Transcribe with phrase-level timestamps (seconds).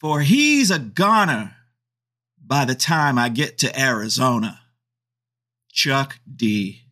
[0.00, 1.56] For he's a goner
[2.44, 4.60] by the time I get to Arizona.
[5.70, 6.85] Chuck D.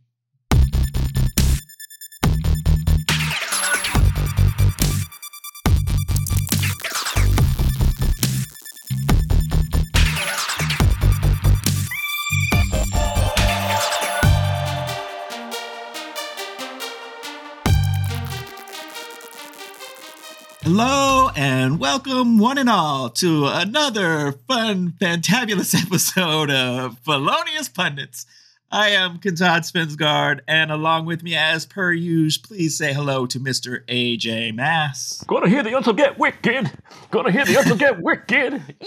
[21.95, 28.27] welcome, one and all, to another fun, fantabulous episode of Felonious Pundits.
[28.69, 33.39] I am Kantad Svendsgaard, and along with me, as per usual, please say hello to
[33.39, 33.87] Mr.
[33.87, 35.23] AJ Mass.
[35.29, 36.69] Gonna hear the uncle get wicked.
[37.13, 38.61] Gonna hear the uncle get wicked.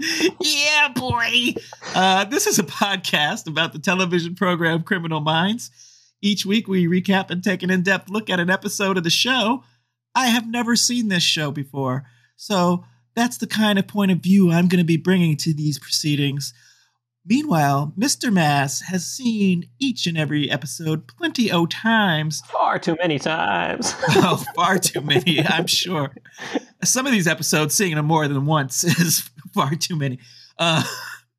[0.00, 0.34] Yeah.
[0.40, 1.54] yeah, boy.
[1.94, 5.70] Uh, this is a podcast about the television program Criminal Minds.
[6.20, 9.10] Each week, we recap and take an in depth look at an episode of the
[9.10, 9.62] show.
[10.14, 12.04] I have never seen this show before,
[12.36, 15.78] so that's the kind of point of view I'm going to be bringing to these
[15.78, 16.54] proceedings.
[17.28, 18.32] Meanwhile, Mr.
[18.32, 22.40] Mass has seen each and every episode plenty o times.
[22.50, 23.94] Far too many times.
[24.10, 26.14] oh, far too many, I'm sure.
[26.82, 30.20] Some of these episodes, seeing them more than once is far too many.
[30.58, 30.82] Uh,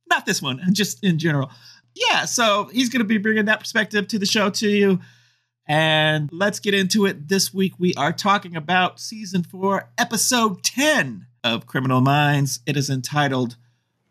[0.09, 1.49] not this one, just in general.
[1.95, 4.99] Yeah, so he's going to be bringing that perspective to the show to you.
[5.69, 7.27] And let's get into it.
[7.27, 12.59] This week we are talking about season four, episode 10 of Criminal Minds.
[12.65, 13.55] It is entitled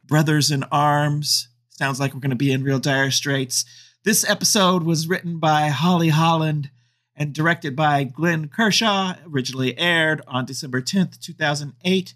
[0.06, 1.48] Brothers in Arms.
[1.68, 3.64] Sounds like we're going to be in real dire straits.
[4.04, 6.68] This episode was written by Holly Harold
[7.16, 12.14] and directed by Glenn Kershaw, originally aired on December 10th, 2008.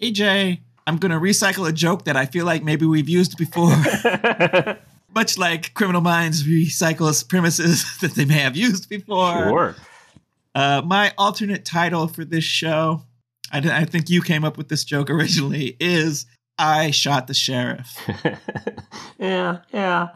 [0.00, 3.74] AJ, I'm going to recycle a joke that I feel like maybe we've used before.
[5.14, 9.48] much like Criminal Minds recycles premises that they may have used before.
[9.48, 9.76] Sure.
[10.54, 13.02] Uh, my alternate title for this show,
[13.52, 16.26] I, I, think you came up with this joke originally, is
[16.58, 17.98] I Shot the Sheriff.
[19.18, 20.08] yeah, yeah.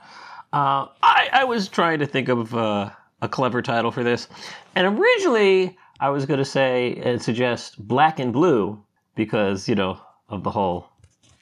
[0.53, 2.91] Uh, I, I was trying to think of uh,
[3.21, 4.29] a clever title for this.
[4.77, 8.81] And originally, I was going to say and suggest Black and Blue
[9.17, 10.89] because, you know, of the whole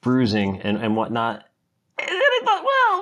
[0.00, 1.45] bruising and, and whatnot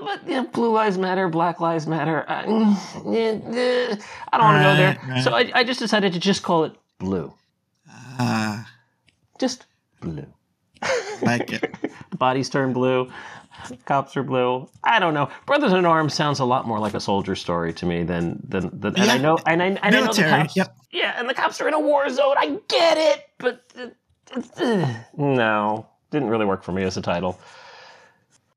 [0.04, 2.24] but you know, blue lives matter, black lives matter.
[2.28, 5.00] I, I don't want to go there.
[5.08, 5.24] Right.
[5.24, 7.32] So I, I, just decided to just call it blue.
[7.88, 8.62] Ah.
[8.62, 8.64] Uh,
[9.38, 9.66] just
[10.00, 10.26] blue.
[11.22, 11.74] Like it.
[12.18, 13.10] Bodies turn blue.
[13.86, 14.68] Cops are blue.
[14.82, 15.30] I don't know.
[15.46, 18.68] Brothers in Arms sounds a lot more like a soldier story to me than than,
[18.78, 19.02] than yeah.
[19.02, 20.56] and I know and I, and I know the cops.
[20.56, 20.76] Yep.
[20.92, 22.34] Yeah, and the cops are in a war zone.
[22.36, 27.38] I get it, but uh, uh, no, didn't really work for me as a title.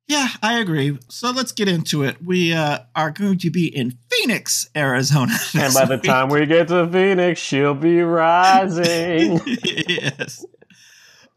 [0.07, 0.97] Yeah, I agree.
[1.09, 2.23] So let's get into it.
[2.23, 5.33] We uh, are going to be in Phoenix, Arizona.
[5.53, 9.41] And by the time we get to Phoenix, she'll be rising.
[9.63, 10.45] yes.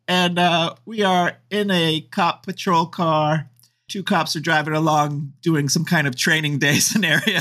[0.07, 3.51] And uh, we are in a cop patrol car.
[3.89, 7.41] Two cops are driving along doing some kind of training day scenario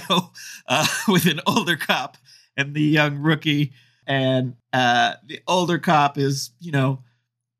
[0.67, 2.17] uh, with an older cop
[2.57, 3.73] and the young rookie.
[4.07, 7.03] And uh, the older cop is, you know,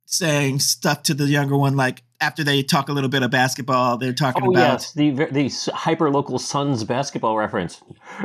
[0.06, 3.98] saying stuff to the younger one like, after they talk a little bit of basketball,
[3.98, 7.82] they're talking oh, about yes, the the hyper local Suns basketball reference.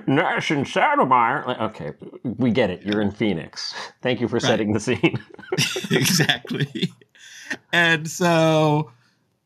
[0.07, 0.65] Nash and.
[0.75, 2.83] Like, okay, we get it.
[2.83, 3.75] You're in Phoenix.
[4.03, 4.43] Thank you for right.
[4.43, 5.19] setting the scene.
[5.91, 6.93] exactly.
[7.73, 8.91] And so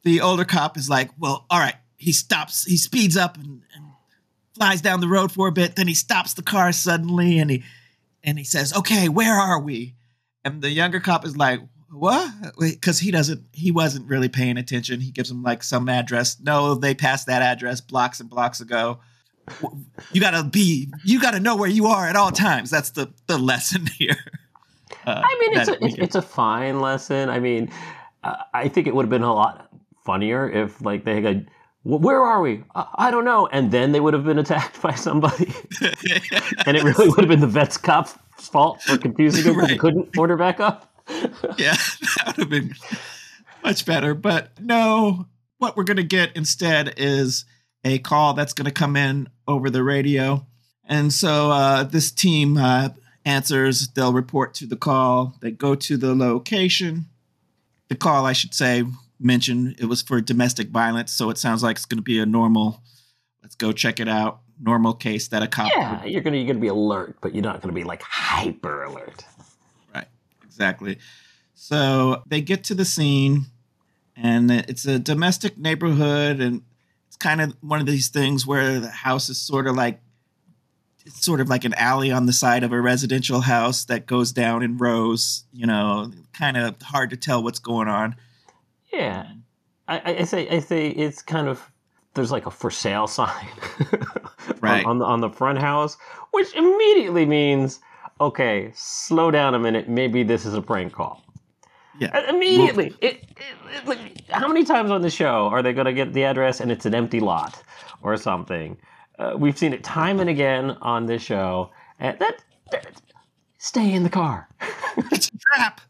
[0.02, 2.64] the older cop is like, "Well, all right." He stops.
[2.64, 3.84] He speeds up and, and
[4.54, 5.74] flies down the road for a bit.
[5.74, 7.64] Then he stops the car suddenly, and he
[8.22, 9.94] and he says, "Okay, where are we?"
[10.44, 12.30] And the younger cop is like, what?
[12.58, 15.00] Because he doesn't, he wasn't really paying attention.
[15.00, 16.38] He gives him like some address.
[16.40, 19.00] No, they passed that address blocks and blocks ago.
[20.12, 22.70] You gotta be, you gotta know where you are at all times.
[22.70, 24.18] That's the the lesson here.
[25.06, 27.30] Uh, I mean, it's a, it's, it's, a fine lesson.
[27.30, 27.70] I mean,
[28.24, 29.70] uh, I think it would have been a lot
[30.04, 31.50] funnier if like they had.
[31.84, 32.62] Where are we?
[32.74, 33.46] I don't know.
[33.46, 35.54] And then they would have been attacked by somebody,
[36.66, 39.58] and it really would have been the vet's cop's fault for confusing them.
[39.58, 39.70] right.
[39.70, 40.92] and couldn't order back up.
[41.58, 41.76] yeah,
[42.16, 42.74] that would have been
[43.62, 44.14] much better.
[44.14, 45.26] But no,
[45.58, 47.44] what we're going to get instead is
[47.84, 50.46] a call that's going to come in over the radio.
[50.84, 52.90] And so uh, this team uh,
[53.24, 57.06] answers, they'll report to the call, they go to the location.
[57.88, 58.84] The call, I should say,
[59.18, 61.12] mentioned it was for domestic violence.
[61.12, 62.82] So it sounds like it's going to be a normal,
[63.42, 65.70] let's go check it out, normal case that a cop.
[65.74, 67.78] Yeah, would, you're going to, you're going to be alert, but you're not going to
[67.78, 69.24] be like hyper alert
[70.58, 70.98] exactly.
[71.54, 73.46] So they get to the scene,
[74.16, 76.62] and it's a domestic neighborhood, and
[77.06, 80.00] it's kind of one of these things where the house is sort of like
[81.06, 84.32] it's sort of like an alley on the side of a residential house that goes
[84.32, 85.44] down in rows.
[85.52, 88.16] You know, kind of hard to tell what's going on.
[88.92, 89.26] Yeah,
[89.86, 91.70] I, I say I say it's kind of
[92.14, 93.46] there's like a for sale sign
[94.60, 94.84] Right.
[94.84, 95.96] on, on the on the front house,
[96.32, 97.80] which immediately means
[98.20, 99.88] okay, slow down a minute.
[99.88, 101.22] Maybe this is a prank call.
[101.98, 102.16] Yeah.
[102.16, 103.24] Uh, Immediately, it, it,
[103.74, 103.98] it, like,
[104.30, 106.86] how many times on the show are they going to get the address and it's
[106.86, 107.62] an empty lot
[108.02, 108.76] or something?
[109.18, 111.70] Uh, we've seen it time and again on this show.
[111.98, 112.86] And that, that
[113.58, 114.48] stay in the car.
[115.12, 115.80] It's a trap.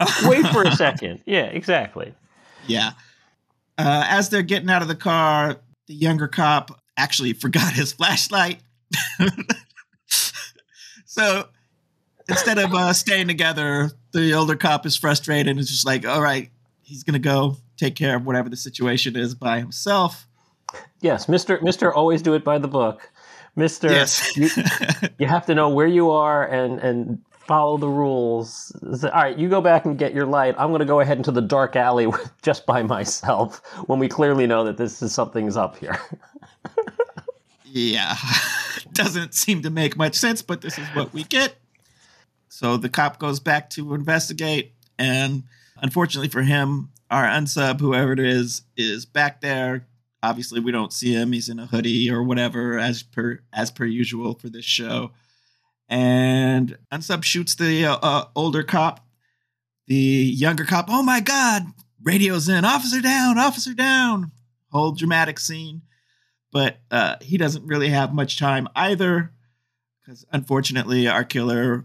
[0.24, 1.20] Wait for a second.
[1.26, 2.14] Yeah, exactly.
[2.66, 2.92] Yeah.
[3.76, 5.56] Uh, as they're getting out of the car,
[5.88, 8.60] the younger cop actually forgot his flashlight.
[11.04, 11.48] so
[12.28, 16.20] instead of uh, staying together, the older cop is frustrated and is just like, all
[16.22, 16.50] right,
[16.82, 20.26] he's going to go take care of whatever the situation is by himself.
[21.00, 23.10] Yes, Mister Mister, always do it by the book.
[23.54, 24.36] Mister, Yes.
[24.36, 24.50] you,
[25.18, 28.74] you have to know where you are and and follow the rules.
[29.04, 30.54] All right, you go back and get your light.
[30.58, 34.08] I'm going to go ahead into the dark alley with, just by myself when we
[34.08, 35.98] clearly know that this is something's up here.
[37.64, 38.16] yeah.
[38.92, 41.56] Doesn't seem to make much sense, but this is what we get.
[42.56, 45.42] So the cop goes back to investigate, and
[45.76, 49.86] unfortunately for him, our unsub, whoever it is, is back there.
[50.22, 51.32] Obviously, we don't see him.
[51.32, 55.10] He's in a hoodie or whatever, as per as per usual for this show.
[55.86, 59.06] And unsub shoots the uh, uh, older cop.
[59.86, 61.66] The younger cop, oh my god,
[62.02, 64.32] radios in, officer down, officer down.
[64.72, 65.82] Whole dramatic scene
[66.52, 69.30] but uh, he doesn't really have much time either
[70.00, 71.84] because unfortunately our killer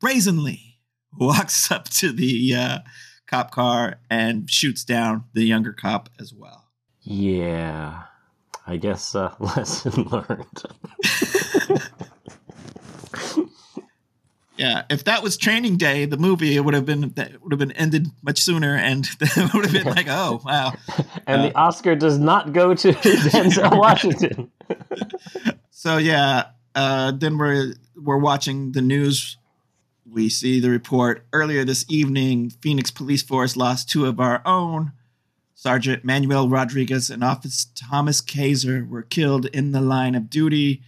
[0.00, 0.78] brazenly
[1.12, 2.78] walks up to the uh,
[3.28, 6.64] cop car and shoots down the younger cop as well
[7.02, 8.02] Yeah,
[8.66, 10.62] I guess uh, lesson learned.
[14.56, 17.58] yeah if that was training day the movie it would have been that would have
[17.58, 20.72] been ended much sooner and it would have been like oh wow
[21.26, 24.50] And Uh, the Oscar does not go to Denzel Washington.
[25.70, 26.44] So yeah,
[26.74, 29.36] uh, then we're we're watching the news.
[30.14, 32.50] We see the report earlier this evening.
[32.50, 34.92] Phoenix Police Force lost two of our own.
[35.56, 40.82] Sergeant Manuel Rodriguez and Officer Thomas Kaiser were killed in the line of duty.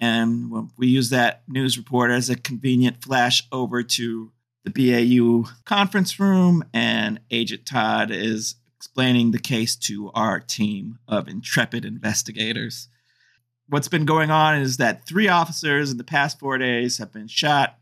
[0.00, 4.32] And we use that news report as a convenient flash over to
[4.64, 11.28] the BAU conference room, and Agent Todd is explaining the case to our team of
[11.28, 12.88] intrepid investigators
[13.68, 17.28] what's been going on is that three officers in the past four days have been
[17.28, 17.78] shot.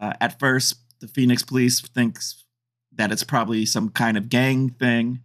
[0.00, 2.44] Uh, at first, the Phoenix police thinks
[2.92, 5.20] that it's probably some kind of gang thing,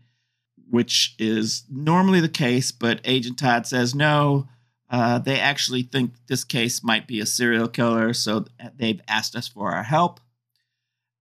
[0.70, 4.48] which is normally the case, but Agent Todd says no.
[4.90, 9.48] Uh, they actually think this case might be a serial killer, so they've asked us
[9.48, 10.20] for our help.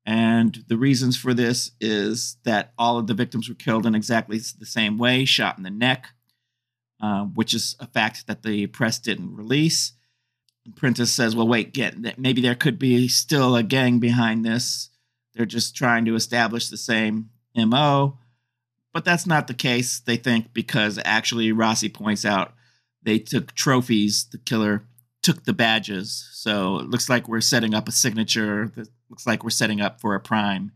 [0.04, 4.38] And the reasons for this is that all of the victims were killed in exactly
[4.38, 6.08] the same way, shot in the neck,
[7.00, 9.92] uh, which is a fact that the press didn't release.
[10.76, 14.90] Prentiss says, "Well, wait, get maybe there could be still a gang behind this.
[15.34, 18.18] They're just trying to establish the same MO."
[18.92, 22.54] But that's not the case, they think, because actually Rossi points out
[23.02, 24.26] they took trophies.
[24.30, 24.84] The killer
[25.22, 26.28] took the badges.
[26.32, 28.70] So it looks like we're setting up a signature.
[28.76, 30.72] That looks like we're setting up for a prime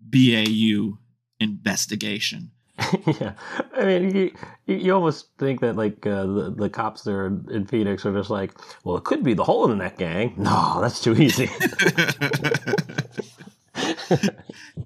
[0.00, 0.98] BAU
[1.40, 2.52] investigation.
[3.06, 3.32] yeah,
[3.74, 4.32] I mean, you,
[4.66, 8.52] you almost think that like uh, the the cops there in Phoenix are just like,
[8.84, 10.34] well, it could be the hole in the neck gang.
[10.46, 11.50] No, that's too easy.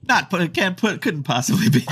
[0.08, 1.84] Not put it can't put couldn't possibly be.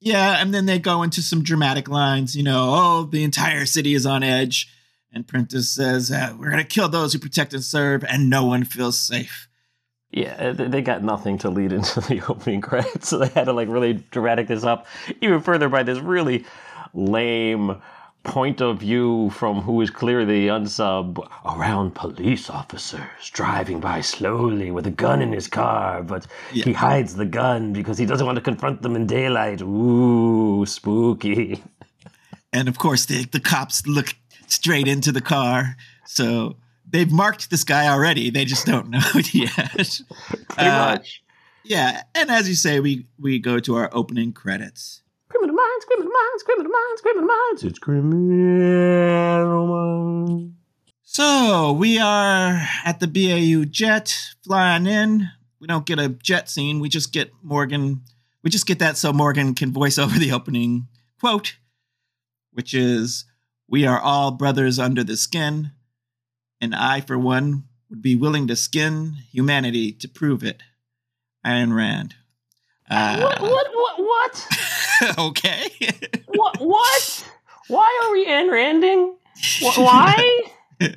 [0.00, 2.36] yeah, and then they go into some dramatic lines.
[2.36, 4.72] You know, oh, the entire city is on edge,
[5.12, 8.64] and Prentiss says, uh, "We're gonna kill those who protect and serve, and no one
[8.64, 9.47] feels safe."
[10.10, 13.44] Yeah, uh, they they got nothing to lead into the opening credits, so they had
[13.44, 14.86] to like really dramatic this up
[15.20, 16.44] even further by this really
[16.94, 17.80] lame
[18.24, 24.86] point of view from who is clearly unsub around police officers driving by slowly with
[24.86, 28.42] a gun in his car, but he hides the gun because he doesn't want to
[28.42, 29.62] confront them in daylight.
[29.62, 31.62] Ooh, spooky.
[32.52, 34.14] And of course, the the cops look
[34.46, 36.56] straight into the car, so
[36.90, 38.30] they've marked this guy already.
[38.30, 39.52] They just don't know it yet.
[39.74, 40.00] Pretty
[40.56, 41.22] Uh, much.
[41.64, 45.02] Yeah, and as you say, we we go to our opening credits.
[45.28, 47.64] Criminal minds, criminal minds, criminal minds, criminal minds.
[47.64, 50.54] It's criminal minds.
[51.02, 55.28] So we are at the BAU jet flying in.
[55.60, 56.80] We don't get a jet scene.
[56.80, 58.02] We just get Morgan.
[58.42, 60.86] We just get that so Morgan can voice over the opening
[61.20, 61.56] quote,
[62.52, 63.24] which is
[63.68, 65.72] We are all brothers under the skin,
[66.60, 70.62] and I, for one, would be willing to skin humanity to prove it.
[71.44, 72.14] Ayn Rand.
[72.90, 73.40] Uh, what?
[73.40, 73.66] What?
[73.72, 73.98] What?
[73.98, 75.18] What?
[75.18, 75.70] okay.
[76.26, 76.58] what?
[76.58, 77.30] What?
[77.68, 79.14] Why are we Ayn Randing?
[79.60, 80.40] Why?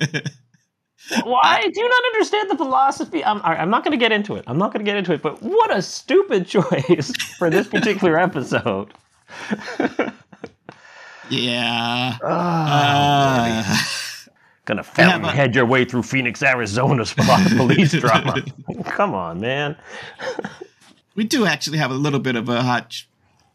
[1.24, 3.24] Why do you not understand the philosophy?
[3.24, 4.44] I'm, I'm not going to get into it.
[4.46, 5.20] I'm not going to get into it.
[5.20, 8.94] But what a stupid choice for this particular episode.
[11.28, 12.16] yeah.
[12.22, 13.76] Uh,
[14.64, 18.44] Gonna fountainhead your way through Phoenix, Arizona spot police drama.
[18.84, 19.76] Come on, man.
[21.16, 23.04] we do actually have a little bit of a hot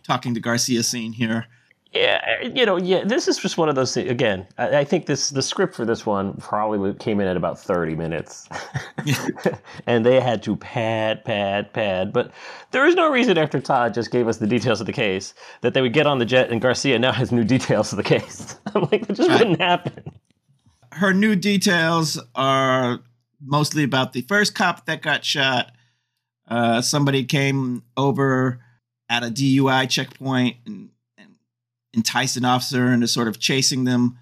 [0.04, 1.48] talking to Garcia scene here.
[1.94, 4.12] Yeah, eh, you know, yeah, this is just one of those things.
[4.12, 7.58] Again, I, I, think this the script for this one probably came in at about
[7.58, 8.50] thirty minutes,
[9.88, 12.12] and they had to pad, pad, pad.
[12.12, 12.32] But
[12.72, 15.74] there is no reason after Todd just gave us the details of the case that
[15.74, 18.58] they would get on the jet and Garcia now has new details of the case.
[18.76, 19.40] I'm like, that just right.
[19.40, 20.12] wouldn't happen.
[20.98, 23.00] Her new details are
[23.42, 25.72] mostly about the first cop that got shot.
[26.48, 28.60] Uh, somebody came over
[29.10, 30.90] at a DUI checkpoint and
[31.98, 34.18] entice an officer into sort of chasing them.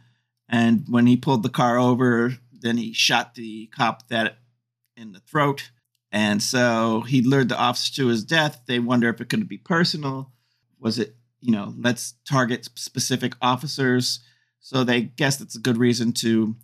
[0.47, 4.37] And when he pulled the car over, then he shot the cop that
[4.95, 5.71] in the throat.
[6.11, 8.61] And so he lured the officer to his death.
[8.65, 10.31] They wonder if it could be personal.
[10.79, 14.21] Was it, you know, let's target specific officers?
[14.61, 16.55] So they guess that's a good reason to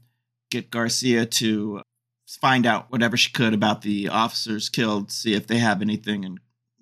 [0.51, 1.81] get Garcia to
[2.27, 6.37] find out whatever she could about the officers killed, see if they have anything in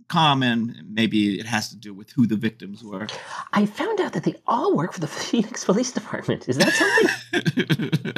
[0.10, 0.86] common.
[0.90, 3.08] Maybe it has to do with who the victims were.
[3.54, 6.50] I found out that they all work for the Phoenix Police Department.
[6.50, 8.14] Is that something?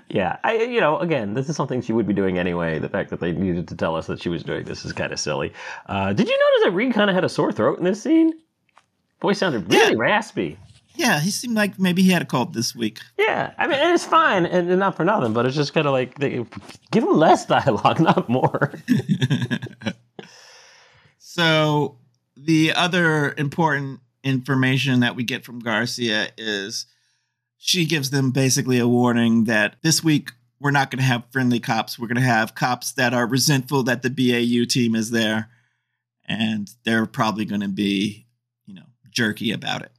[0.08, 2.78] yeah, I you know again, this is something she would be doing anyway.
[2.78, 5.12] The fact that they needed to tell us that she was doing this is kind
[5.12, 5.52] of silly.
[5.86, 8.32] Uh, did you notice that Reid kind of had a sore throat in this scene?
[9.20, 9.98] Voice sounded really yeah.
[9.98, 10.58] raspy.
[10.96, 13.00] Yeah, he seemed like maybe he had a cold this week.
[13.18, 15.92] Yeah, I mean it's fine and, and not for nothing, but it's just kind of
[15.92, 16.44] like they,
[16.90, 18.72] give him less dialogue, not more.
[21.34, 21.98] So
[22.36, 26.86] the other important information that we get from Garcia is
[27.58, 31.58] she gives them basically a warning that this week we're not going to have friendly
[31.58, 31.98] cops.
[31.98, 35.48] We're going to have cops that are resentful that the BAU team is there,
[36.24, 38.28] and they're probably going to be,
[38.64, 39.90] you know, jerky about it.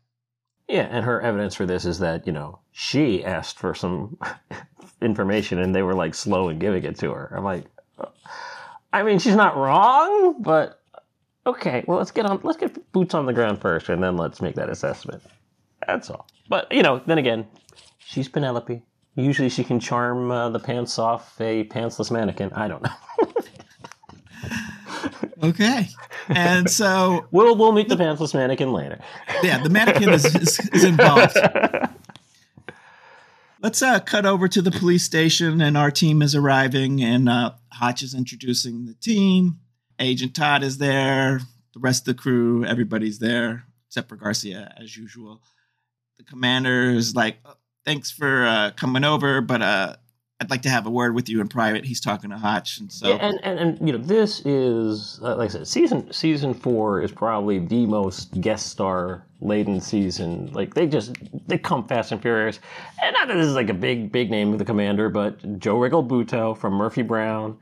[0.68, 4.18] Yeah, and her evidence for this is that you know she asked for some
[5.02, 7.34] information and they were like slow in giving it to her.
[7.36, 7.66] I'm like,
[8.92, 10.82] I mean, she's not wrong, but
[11.48, 14.42] Okay, well let's get on let's get boots on the ground first and then let's
[14.42, 15.22] make that assessment.
[15.86, 16.28] That's all.
[16.50, 17.46] But you know, then again,
[18.00, 18.82] she's Penelope.
[19.16, 22.52] Usually she can charm uh, the pants off a pantsless mannequin.
[22.54, 22.90] I don't know.
[25.42, 25.88] okay.
[26.28, 29.00] And so we'll we'll meet the pantsless mannequin later.
[29.44, 31.38] Yeah, the mannequin is, is, is involved.
[33.62, 37.54] Let's uh, cut over to the police station, and our team is arriving, and uh,
[37.72, 39.60] Hotch is introducing the team.
[40.00, 41.42] Agent Todd is there.
[41.74, 43.66] The rest of the crew, everybody's there
[43.96, 45.42] except for Garcia, as usual.
[46.18, 47.54] The commander is like, oh,
[47.86, 49.96] "Thanks for uh, coming over, but uh,
[50.42, 52.92] I'd like to have a word with you in private." He's talking to Hotch, and
[52.92, 56.54] so yeah, and, and, and you know this is uh, like I said, season season
[56.54, 60.52] four is probably the most guest star laden season.
[60.52, 61.16] Like they just
[61.48, 62.60] they come fast and furious,
[63.02, 65.78] and not that this is like a big big name of the commander, but Joe
[65.78, 67.58] Regalbuto from Murphy Brown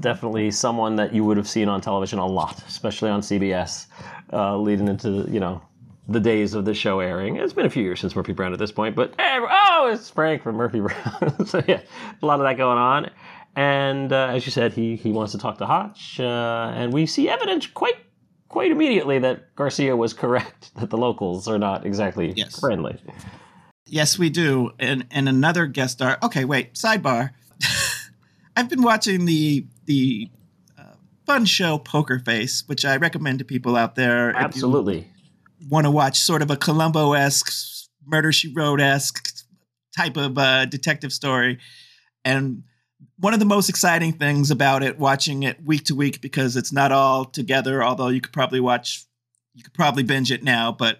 [0.00, 3.86] definitely someone that you would have seen on television a lot, especially on CBS,
[4.32, 5.62] uh, leading into you know
[6.08, 7.36] the days of the show airing.
[7.36, 10.42] It's been a few years since Murphy Brown at this point, but oh, it's Frank
[10.42, 11.46] from Murphy Brown.
[11.46, 11.80] so yeah,
[12.22, 13.10] a lot of that going on.
[13.56, 17.06] And uh, as you said, he he wants to talk to Hotch, uh, and we
[17.06, 17.96] see evidence quite
[18.48, 22.58] quite immediately that Garcia was correct that the locals are not exactly yes.
[22.58, 23.00] friendly.
[23.86, 24.72] Yes, we do.
[24.78, 26.18] And and another guest star.
[26.22, 26.74] Okay, wait.
[26.74, 27.30] Sidebar.
[28.56, 30.30] I've been watching the the
[30.76, 30.94] uh,
[31.24, 34.34] fun show Poker Face, which I recommend to people out there.
[34.36, 35.08] Absolutely.
[35.68, 39.28] Want to watch sort of a Columbo esque, Murder She Wrote esque
[39.96, 41.58] type of uh, detective story,
[42.24, 42.64] and
[43.18, 46.72] one of the most exciting things about it, watching it week to week, because it's
[46.72, 47.82] not all together.
[47.82, 49.04] Although you could probably watch,
[49.54, 50.98] you could probably binge it now, but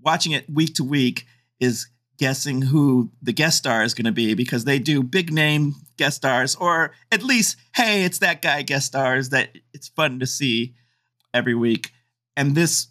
[0.00, 1.24] watching it week to week
[1.60, 1.86] is
[2.18, 6.16] guessing who the guest star is going to be because they do big name guest
[6.16, 10.74] stars, or at least, hey, it's that guy guest stars that it's fun to see
[11.32, 11.92] every week.
[12.36, 12.88] And this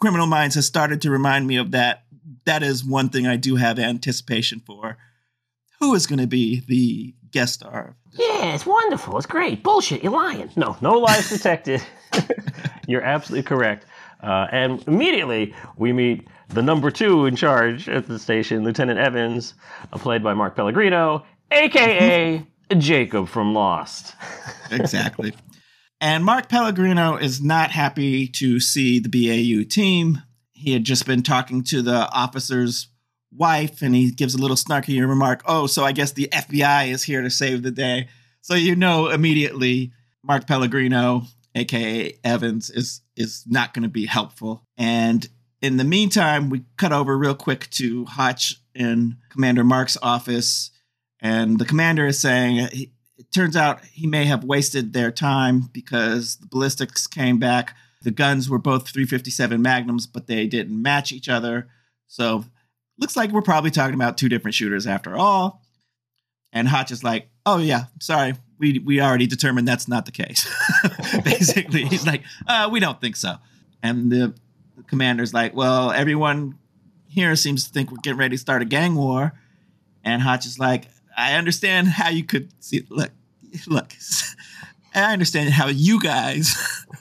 [0.00, 2.04] Criminal Minds has started to remind me of that.
[2.44, 4.96] That is one thing I do have anticipation for.
[5.80, 7.96] Who is going to be the guest star?
[8.12, 9.16] Yeah, it's wonderful.
[9.16, 9.62] It's great.
[9.62, 10.02] Bullshit.
[10.02, 10.50] You're lying.
[10.56, 11.82] No, no lies detected.
[12.86, 13.86] you're absolutely correct.
[14.22, 19.54] Uh, and immediately we meet the number two in charge at the station, Lieutenant Evans,
[19.92, 22.42] uh, played by Mark Pellegrino, aka
[22.78, 24.14] Jacob from Lost.
[24.70, 25.34] exactly.
[26.04, 30.20] And Mark Pellegrino is not happy to see the BAU team.
[30.52, 32.88] He had just been talking to the officer's
[33.32, 37.04] wife, and he gives a little snarky remark, Oh, so I guess the FBI is
[37.04, 38.08] here to save the day.
[38.42, 39.92] So you know immediately
[40.22, 41.22] Mark Pellegrino,
[41.54, 44.62] aka Evans, is is not going to be helpful.
[44.76, 45.26] And
[45.62, 50.70] in the meantime, we cut over real quick to Hotch in Commander Mark's office,
[51.20, 56.36] and the commander is saying it turns out he may have wasted their time because
[56.36, 57.76] the ballistics came back.
[58.02, 61.68] The guns were both 357 Magnums, but they didn't match each other.
[62.06, 62.44] So
[62.98, 65.62] looks like we're probably talking about two different shooters after all.
[66.52, 70.48] And Hotch is like, "Oh yeah, sorry, we we already determined that's not the case."
[71.24, 73.36] Basically, he's like, uh, "We don't think so."
[73.82, 74.34] And the,
[74.86, 76.58] commander's like, "Well, everyone
[77.08, 79.32] here seems to think we're getting ready to start a gang war."
[80.04, 82.86] And Hotch is like, "I understand how you could see.
[82.88, 83.10] Look,
[83.66, 83.94] look,
[84.94, 86.56] I understand how you guys."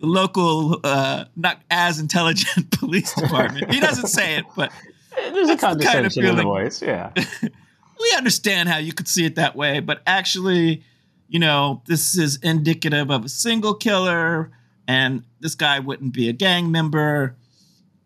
[0.00, 3.72] the local, uh, not as intelligent police department.
[3.72, 4.72] He doesn't say it, but
[5.14, 6.80] There's a the kind of condescension in the voice.
[6.80, 7.12] Yeah.
[7.42, 10.84] we understand how you could see it that way, but actually,
[11.28, 14.50] you know, this is indicative of a single killer,
[14.86, 17.36] and this guy wouldn't be a gang member.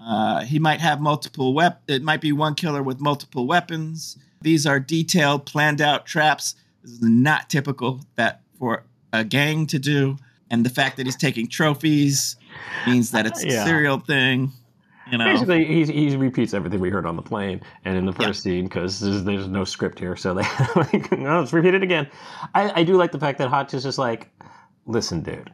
[0.01, 1.83] Uh, he might have multiple wep.
[1.87, 4.19] It might be one killer with multiple weapons.
[4.43, 6.55] These are detailed, planned out traps.
[6.83, 10.17] This is not typical that for a gang to do.
[10.51, 12.37] And the fact that he's taking trophies
[12.87, 13.65] means that it's a Yeah.
[13.65, 14.53] serial thing.
[15.11, 18.13] You know, Basically, he, he repeats everything we heard on the plane and in the
[18.13, 20.17] first scene because there's, there's no script here.
[20.17, 20.43] So they
[20.77, 22.09] like, no, let's repeat it again.
[22.55, 24.31] I, I do like the fact that Hotch is just like,
[24.87, 25.53] listen, dude,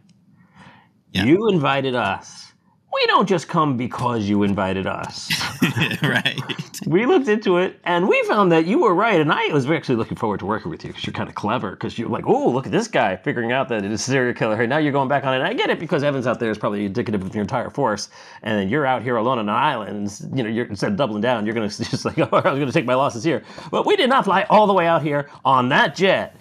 [1.13, 1.25] Yeah.
[1.25, 2.48] you invited us.
[2.93, 5.31] We don't just come because you invited us.
[6.03, 6.41] right?
[6.87, 9.21] we looked into it and we found that you were right.
[9.21, 11.73] And I was actually looking forward to working with you because you're kind of clever.
[11.73, 14.35] Because you're like, oh, look at this guy figuring out that it is a serial
[14.35, 14.61] killer.
[14.61, 15.39] And now you're going back on it.
[15.39, 18.09] And I get it because Evans out there is probably indicative of your entire force.
[18.43, 19.91] And then you're out here alone on an island.
[20.23, 22.51] And, you know, you're, instead of doubling down, you're going to just like, oh, I
[22.51, 23.45] was going to take my losses here.
[23.71, 26.37] But we did not fly all the way out here on that jet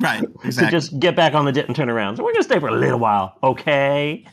[0.00, 0.22] Right.
[0.44, 2.16] to just get back on the jet and turn around.
[2.16, 4.24] So we're going to stay for a little while, okay?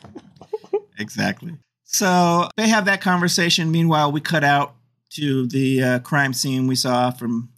[0.97, 1.53] Exactly.
[1.83, 3.71] So they have that conversation.
[3.71, 4.75] Meanwhile, we cut out
[5.11, 7.49] to the uh, crime scene we saw from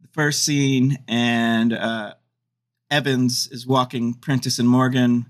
[0.00, 2.14] the first scene, and uh,
[2.90, 5.26] Evans is walking Prentiss and Morgan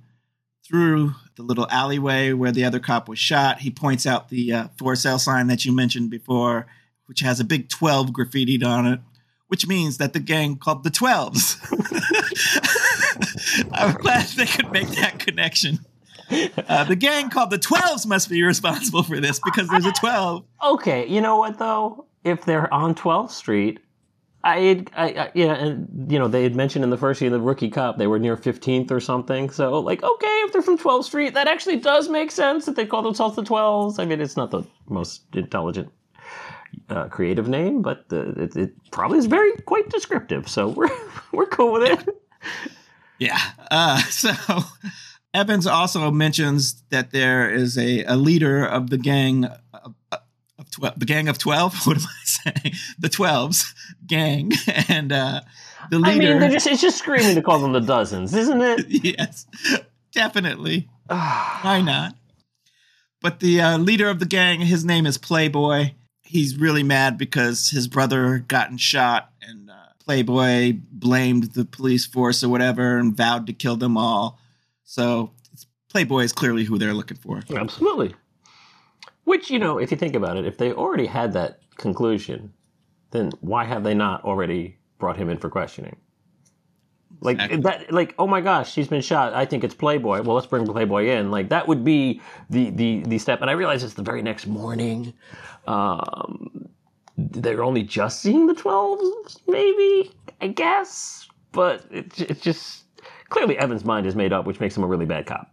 [0.66, 3.60] through the little alleyway where the other cop was shot.
[3.60, 6.66] He points out the uh, for sale sign that you mentioned before,
[7.06, 9.00] which has a big 12 graffitied on it,
[9.46, 11.56] which means that the gang called the 12s.
[13.72, 15.78] I'm glad they could make that connection.
[16.68, 20.44] Uh, the gang called the 12s must be responsible for this because there's a 12.
[20.64, 22.06] Okay, you know what though?
[22.24, 23.78] If they're on 12th Street,
[24.42, 27.30] I, had- I, I yeah, and you know they had mentioned in the first scene
[27.30, 29.50] the rookie Cup they were near 15th or something.
[29.50, 32.86] So like, okay, if they're from 12th Street, that actually does make sense that they
[32.86, 34.00] call themselves the 12s.
[34.00, 35.90] I mean, it's not the most intelligent,
[36.88, 40.48] uh, creative name, but uh, it, it probably is very quite descriptive.
[40.48, 40.90] So we're
[41.32, 42.08] we're cool with it.
[43.18, 43.38] Yeah.
[43.70, 44.32] Uh, so
[45.36, 50.98] Evans also mentions that there is a, a leader of the gang of, of 12,
[50.98, 51.74] the gang of 12.
[51.86, 52.74] What am I saying?
[52.98, 53.74] The 12s
[54.06, 54.52] gang.
[54.88, 55.42] And uh,
[55.90, 56.36] the leader.
[56.36, 58.86] I mean, just it's just screaming to call them the dozens, isn't it?
[59.18, 59.46] yes,
[60.12, 60.88] definitely.
[61.06, 62.16] Why not?
[63.20, 65.92] But the uh, leader of the gang, his name is Playboy.
[66.22, 72.42] He's really mad because his brother gotten shot, and uh, Playboy blamed the police force
[72.42, 74.38] or whatever and vowed to kill them all.
[74.86, 77.42] So it's, Playboy is clearly who they're looking for.
[77.54, 78.14] Absolutely.
[79.24, 82.54] Which, you know, if you think about it, if they already had that conclusion,
[83.10, 85.96] then why have they not already brought him in for questioning?
[87.20, 87.60] Like Exactly.
[87.62, 89.34] that like oh my gosh, she's been shot.
[89.34, 90.22] I think it's Playboy.
[90.22, 91.30] Well, let's bring Playboy in.
[91.30, 92.20] Like that would be
[92.50, 93.40] the the the step.
[93.40, 95.14] And I realize it's the very next morning.
[95.66, 96.68] Um
[97.18, 102.85] they're only just seeing the 12s maybe, I guess, but it, it's just
[103.28, 105.50] clearly Evan's mind is made up, which makes him a really bad cop.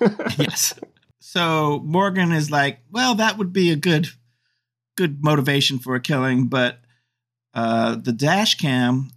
[0.38, 0.74] yes.
[1.20, 4.08] So Morgan is like, well, that would be a good,
[4.96, 6.78] good motivation for a killing, but
[7.54, 9.10] uh, the dash cam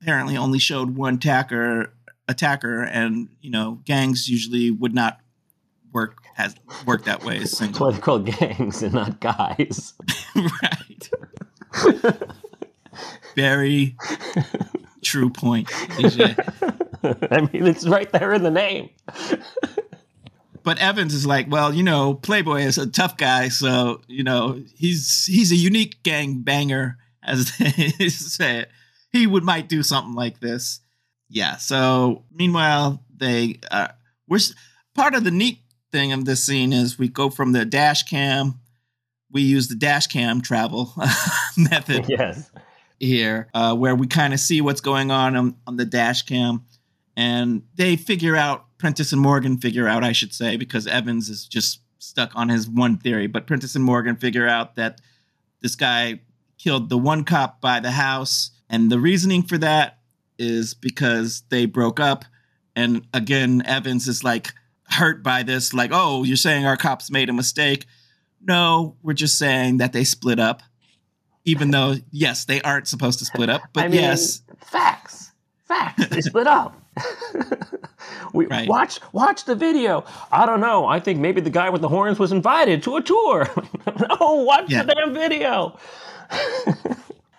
[0.00, 1.92] apparently only showed one attacker,
[2.28, 5.20] attacker, and you know, gangs usually would not
[5.92, 6.54] work as
[6.86, 7.86] work that way as That's single.
[7.86, 9.94] why they're called gangs and not guys.
[10.34, 11.10] right.
[13.34, 13.96] Very
[15.02, 15.68] true point,
[17.00, 18.90] I mean, it's right there in the name.
[20.62, 24.62] but Evans is like, well, you know, Playboy is a tough guy, so you know
[24.76, 28.70] he's he's a unique gang banger, as they say it.
[29.10, 30.80] He would might do something like this.
[31.30, 31.56] Yeah.
[31.56, 33.88] So meanwhile, they uh,
[34.26, 34.40] we're
[34.94, 38.60] part of the neat thing of this scene is we go from the dash cam.
[39.30, 40.92] We use the dash cam travel
[41.56, 42.06] method.
[42.08, 42.50] Yes.
[43.00, 46.64] Here, uh, where we kind of see what's going on, on on the dash cam,
[47.16, 51.46] and they figure out Prentiss and Morgan figure out, I should say, because Evans is
[51.46, 53.28] just stuck on his one theory.
[53.28, 55.00] But Prentiss and Morgan figure out that
[55.60, 56.20] this guy
[56.58, 59.98] killed the one cop by the house, and the reasoning for that
[60.38, 62.24] is because they broke up.
[62.74, 64.52] And again, Evans is like
[64.84, 67.86] hurt by this, like, oh, you're saying our cops made a mistake.
[68.40, 70.62] No, we're just saying that they split up.
[71.48, 75.32] Even though, yes, they aren't supposed to split up, but I mean, yes, facts,
[75.64, 76.06] facts.
[76.08, 76.80] They split up.
[78.34, 78.68] we Right.
[78.68, 80.04] watch watch the video.
[80.30, 80.84] I don't know.
[80.86, 83.48] I think maybe the guy with the horns was invited to a tour.
[83.86, 84.82] no, oh, watch Yeah.
[84.82, 85.78] the damn video.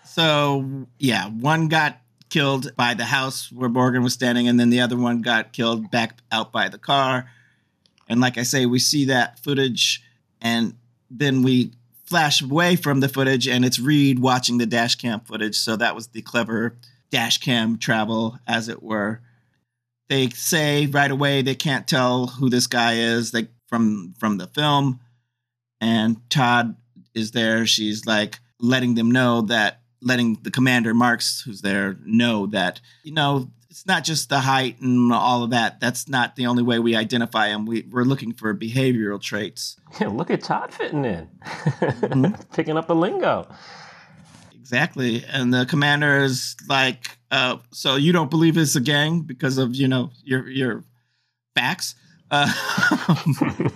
[0.04, 1.98] So yeah, one got
[2.30, 5.92] killed by the house where Morgan was standing, and then the other one got killed
[5.92, 7.30] back out by the car.
[8.08, 10.02] And like I say, we see that footage,
[10.42, 10.74] and
[11.12, 11.72] then we
[12.10, 15.56] flash away from the footage, and it's Reid watching the dash cam footage.
[15.56, 16.76] So that was the clever
[17.12, 19.22] dash cam travel, as it were.
[20.10, 24.48] They say right away they can't tell who this guy is, like from from the
[24.48, 25.00] film.
[25.80, 26.76] And Todd
[27.14, 27.66] is there.
[27.66, 33.14] She's like letting them know that letting the commander Marks, who's there, know that you
[33.14, 35.80] know it's not just the height and all of that.
[35.80, 37.66] That's not the only way we identify him.
[37.66, 39.78] We, we're looking for behavioral traits.
[40.02, 42.42] Yeah, look at Todd fitting in, Mm-hmm.
[42.54, 43.48] picking up the lingo.
[44.56, 45.24] Exactly.
[45.32, 49.76] And the commander is like, uh, so you don't believe it's a gang because of,
[49.76, 50.84] you know, your your
[51.56, 51.96] facts.
[52.32, 52.52] Uh,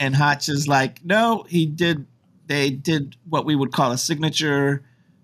[0.00, 2.06] and Hotch is like, no, he did
[2.46, 4.82] they did what we would call a signature,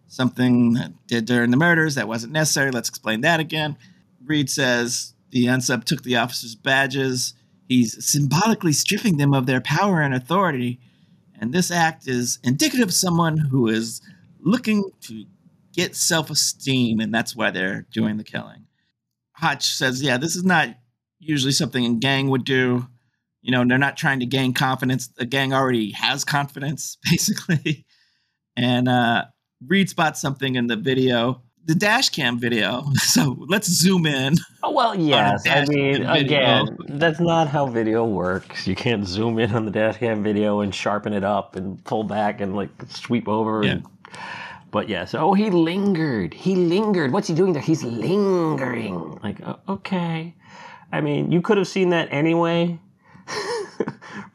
[0.09, 2.71] something that did during the murders that wasn't necessary.
[2.71, 3.77] Let's explain that again.
[4.25, 7.35] Reid says the unsub took the officers' badges.
[7.69, 10.79] He's symbolically stripping them of their power and authority.
[11.39, 14.01] And this act is indicative of someone who is
[14.41, 15.25] looking to
[15.73, 18.67] get self esteem, and that's why they're doing the killing.
[19.33, 20.71] Hotch says, Yeah, this is not
[21.19, 22.87] usually something a gang would do.
[23.43, 25.09] You know, they're not trying to gain confidence.
[25.09, 27.85] The gang already has confidence, basically.
[28.57, 29.27] And uh,
[29.65, 32.85] Reid spots something in the video, the dash cam video.
[32.97, 34.35] So let's zoom in.
[34.63, 35.47] Oh, well, yes.
[35.47, 38.67] I mean, again, that's not how video works.
[38.67, 42.05] You can't zoom in on the dash cam video and sharpen it up and pull
[42.05, 43.63] back and like sweep over.
[43.65, 43.71] Yeah.
[43.73, 43.87] And,
[44.71, 46.35] but yes, oh, he lingered.
[46.35, 47.13] He lingered.
[47.13, 47.63] What's he doing there?
[47.63, 49.19] He's lingering.
[49.23, 50.35] Like, okay.
[50.93, 52.79] I mean, you could have seen that anyway.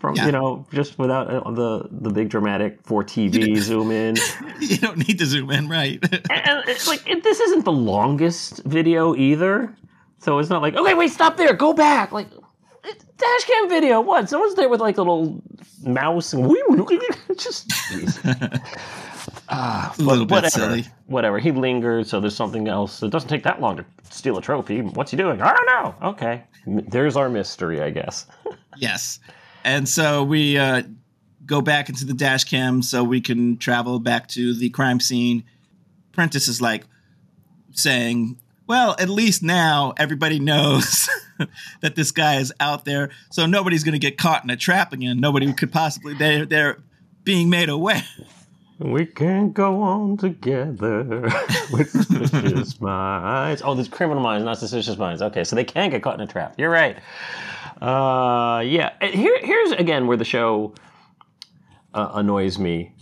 [0.01, 0.25] From Yeah.
[0.25, 4.15] you know, just without uh, the the big dramatic for TV zoom in.
[4.59, 5.99] you don't need to zoom in, right?
[6.11, 9.75] and it's like it, this isn't the longest video either,
[10.17, 12.11] so it's not like okay, wait, stop there, go back.
[12.11, 12.27] Like
[12.81, 14.01] dash cam video.
[14.01, 14.27] What?
[14.27, 15.39] Someone's there with like a little
[15.83, 16.51] mouse and
[17.37, 17.71] just
[19.49, 20.49] ah, a little bit whatever.
[20.49, 20.85] silly.
[21.05, 21.37] Whatever.
[21.37, 23.03] He lingered, so there's something else.
[23.03, 24.81] It doesn't take that long to steal a trophy.
[24.81, 25.43] What's he doing?
[25.43, 26.09] I don't know.
[26.09, 28.25] Okay, there's our mystery, I guess.
[28.77, 29.19] Yes.
[29.63, 30.83] And so we uh,
[31.45, 35.43] go back into the dash cam so we can travel back to the crime scene.
[36.11, 36.85] Prentiss is like
[37.73, 41.09] saying, Well, at least now everybody knows
[41.81, 43.09] that this guy is out there.
[43.31, 45.19] So nobody's going to get caught in a trap again.
[45.19, 46.77] Nobody could possibly, they're, they're
[47.23, 48.03] being made aware.
[48.81, 51.03] We can't go on together
[51.71, 53.61] with suspicious minds.
[53.63, 55.21] Oh, there's criminal minds, not suspicious minds.
[55.21, 56.55] Okay, so they can't get caught in a trap.
[56.57, 56.97] You're right.
[57.81, 58.91] Uh, yeah.
[59.01, 60.75] Here, here's again where the show
[61.93, 62.93] uh, annoys me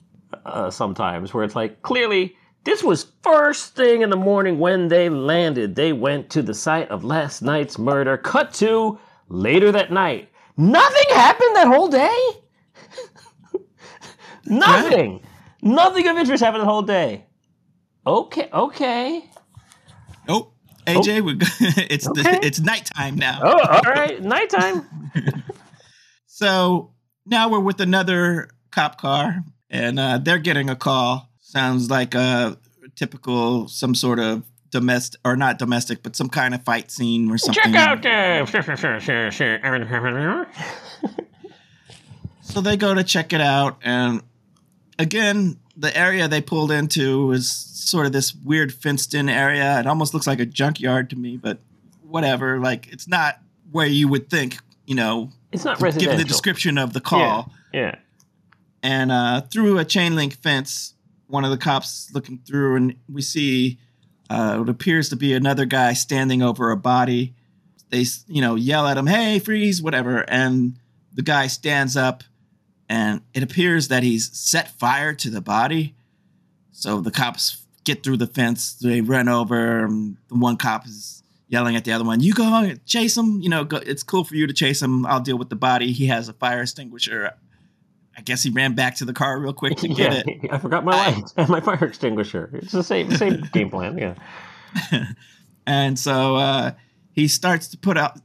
[0.46, 5.10] uh, sometimes, where it's like clearly this was first thing in the morning when they
[5.10, 5.76] landed.
[5.76, 8.18] They went to the site of last night's murder.
[8.18, 10.30] Cut to later that night.
[10.58, 12.30] Nothing happened that whole day.
[14.46, 15.22] Nothing.
[15.62, 17.26] Nothing of interest happened the whole day.
[18.06, 19.29] Okay, okay.
[20.96, 21.34] Oh, AJ, we
[21.90, 22.22] it's Okay.
[22.24, 23.40] the, it's nighttime now.
[23.44, 24.22] Oh, all right.
[24.22, 24.86] Nighttime.
[26.28, 26.94] So
[27.26, 31.30] now we're with another cop car, and uh, they're getting a call.
[31.42, 32.58] Sounds like a
[32.96, 37.38] typical, some sort of domestic, or not domestic, but some kind of fight scene or
[37.38, 37.74] something.
[37.74, 40.48] Check out uh, sure.
[42.42, 44.24] So they go to check it out, and
[44.98, 47.52] again, the area they pulled into is
[47.90, 49.80] sort of this weird fenced-in area.
[49.80, 51.60] It almost looks like a junkyard to me, but
[52.04, 52.60] whatever.
[52.60, 53.40] Like it's not
[53.72, 54.58] where you would think
[54.90, 57.54] you know, It's not given the description of the call.
[57.72, 58.00] Yeah.
[58.82, 60.96] And uh, through a chain link fence,
[61.28, 63.78] one of the cops looking through, and we see
[64.32, 67.36] uh, what appears to be another guy standing over a body.
[67.92, 70.80] They, you know, yell at him, "Hey, freeze!" Whatever, and
[71.14, 72.24] the guy stands up,
[72.88, 75.94] and it appears that he's set fire to the body.
[76.72, 78.74] So the cops get through the fence.
[78.74, 79.88] They run over.
[80.28, 83.42] The one cop is yelling at the other one, "You go chase him.
[83.42, 85.06] You know, go, it's cool for you to chase him.
[85.06, 85.92] I'll deal with the body.
[85.92, 87.34] He has a fire extinguisher."
[88.18, 90.52] I guess he ran back to the car real quick to get yeah, it.
[90.52, 92.50] I forgot my I- lights and my fire extinguisher.
[92.54, 93.98] It's the same same game plan.
[93.98, 94.16] Yeah.
[95.66, 96.72] and so uh,
[97.14, 98.20] he starts to put out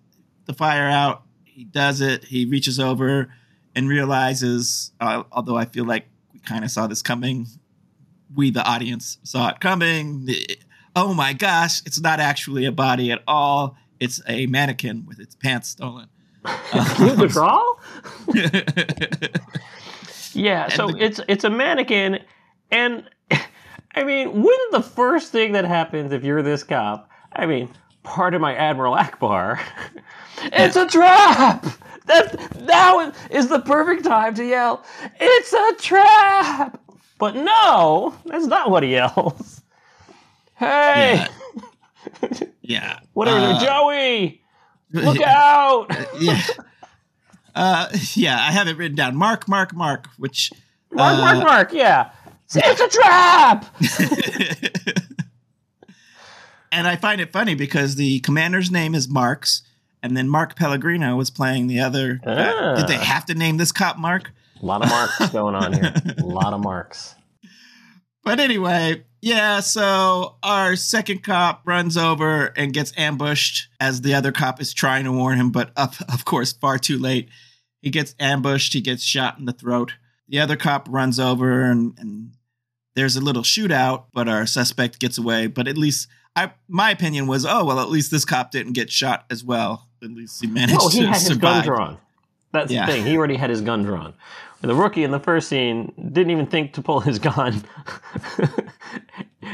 [0.47, 1.23] the fire out.
[1.45, 2.25] He does it.
[2.25, 3.33] He reaches over
[3.77, 7.47] and realizes, uh, although I feel like we kind of saw this coming,
[8.35, 10.29] we, the audience, saw it coming.
[10.97, 13.77] Oh my gosh, it's not actually a body at all.
[14.01, 16.09] It's a mannequin with its pants stolen.
[17.19, 17.81] Withdrawal?
[20.35, 22.19] Yeah, so the- it's it's a mannequin,
[22.71, 23.09] and
[23.95, 27.09] I mean, wouldn't the first thing that happens if you're this cop?
[27.33, 27.69] I mean,
[28.03, 29.61] pardon my Admiral Ackbar,
[30.43, 31.65] it's a trap.
[32.07, 34.85] That now is the perfect time to yell,
[35.21, 36.81] "It's a trap!"
[37.19, 39.61] But no, that's not what he yells.
[40.57, 41.27] Hey,
[42.23, 42.29] Yeah.
[42.63, 42.99] yeah.
[43.13, 44.41] whatever, Uh, Joey,
[44.93, 45.87] look out!
[46.21, 46.41] yeah.
[47.57, 49.17] Uh, yeah, I have it written down.
[49.17, 50.53] Mark, Mark, Mark, which
[50.93, 52.13] Mark, uh, Mark, Mark, yeah,
[52.55, 53.67] it's a trap.
[56.73, 59.63] and I find it funny because the commander's name is Marks,
[60.03, 62.21] and then Mark Pellegrino was playing the other.
[62.27, 62.75] Ah.
[62.77, 64.33] Did they have to name this cop Mark?
[64.63, 65.93] A lot of marks going on here.
[66.19, 67.15] A lot of marks.
[68.25, 74.33] But anyway, yeah, so our second cop runs over and gets ambushed as the other
[74.33, 77.29] cop is trying to warn him, but of, of course, far too late.
[77.83, 79.93] He gets ambushed, he gets shot in the throat.
[80.27, 82.33] The other cop runs over and, and
[82.95, 85.47] there's a little shootout, but our suspect gets away.
[85.49, 88.91] But at least I my opinion was, oh well, at least this cop didn't get
[88.91, 89.89] shot as well.
[90.03, 91.65] At least he managed he to had his gun survive.
[91.65, 91.99] drawn.
[92.55, 92.87] That's Yeah.
[92.87, 93.05] the thing.
[93.05, 94.15] He already had his gun drawn.
[94.63, 97.63] And the rookie in the first scene didn't even think to pull his gun.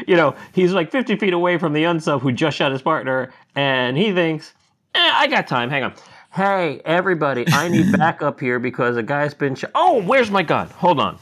[0.07, 3.33] you know, he's like 50 feet away from the unsub who just shot his partner,
[3.57, 4.53] and he thinks,
[4.95, 5.71] eh, I got time.
[5.71, 5.95] Hang on.
[6.33, 9.71] Hey, everybody, I need backup here because a guy's been shot.
[9.75, 10.69] Oh, where's my gun?
[10.77, 11.19] Hold on.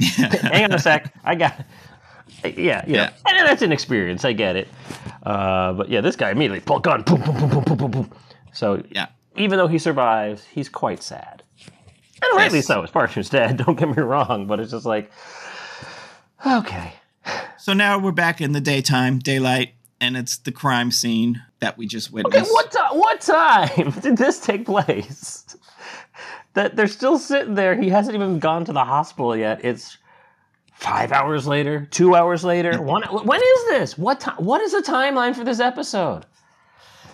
[0.00, 1.12] Hang on a sec.
[1.24, 1.64] I got.
[2.42, 3.10] Yeah, you know, Yeah.
[3.26, 4.24] and that's an experience.
[4.24, 4.66] I get it.
[5.24, 8.10] Uh, but yeah, this guy immediately pull gun, boom, boom, boom, boom, boom, boom, boom.
[8.52, 9.08] So Yeah.
[9.36, 11.42] Even though he survives, he's quite sad.
[12.22, 12.66] And rightly Yes.
[12.66, 12.82] so.
[12.82, 13.56] His partner's dead.
[13.64, 15.10] Don't get me wrong, but it's just like,
[16.46, 16.92] okay.
[17.58, 21.86] So now we're back in the daytime, daylight, and it's the crime scene that we
[21.86, 22.36] just witnessed.
[22.36, 25.44] Okay, what ti- what time did this take place?
[26.54, 27.80] That they're still sitting there.
[27.80, 29.64] He hasn't even gone to the hospital yet.
[29.64, 29.98] It's
[30.74, 32.72] five hours later, two hours later.
[32.72, 32.84] Mm-hmm.
[32.86, 33.02] One.
[33.26, 33.98] When is this?
[33.98, 34.36] What time?
[34.36, 36.26] What is the timeline for this episode?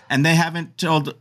[0.09, 1.13] and they haven't told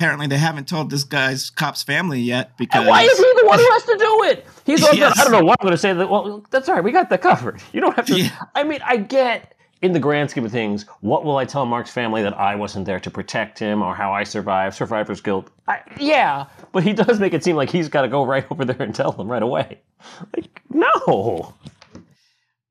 [0.00, 3.46] apparently they haven't told this guy's cop's family yet because And why is he the
[3.46, 4.46] one who has to do it?
[4.64, 5.18] He's Yes.
[5.18, 5.92] I don't know what I'm going to say.
[5.92, 6.82] That well, that's all right.
[6.82, 7.60] We got that covered.
[7.74, 8.18] You don't have to.
[8.18, 8.30] Yeah.
[8.54, 10.86] I mean, I get in the grand scheme of things.
[11.00, 14.10] What will I tell Mark's family that I wasn't there to protect him or how
[14.10, 14.74] I survived?
[14.74, 15.50] Survivor's guilt.
[15.68, 18.64] I, yeah, but he does make it seem like he's got to go right over
[18.64, 19.80] there and tell them right away.
[20.34, 21.54] Like, no.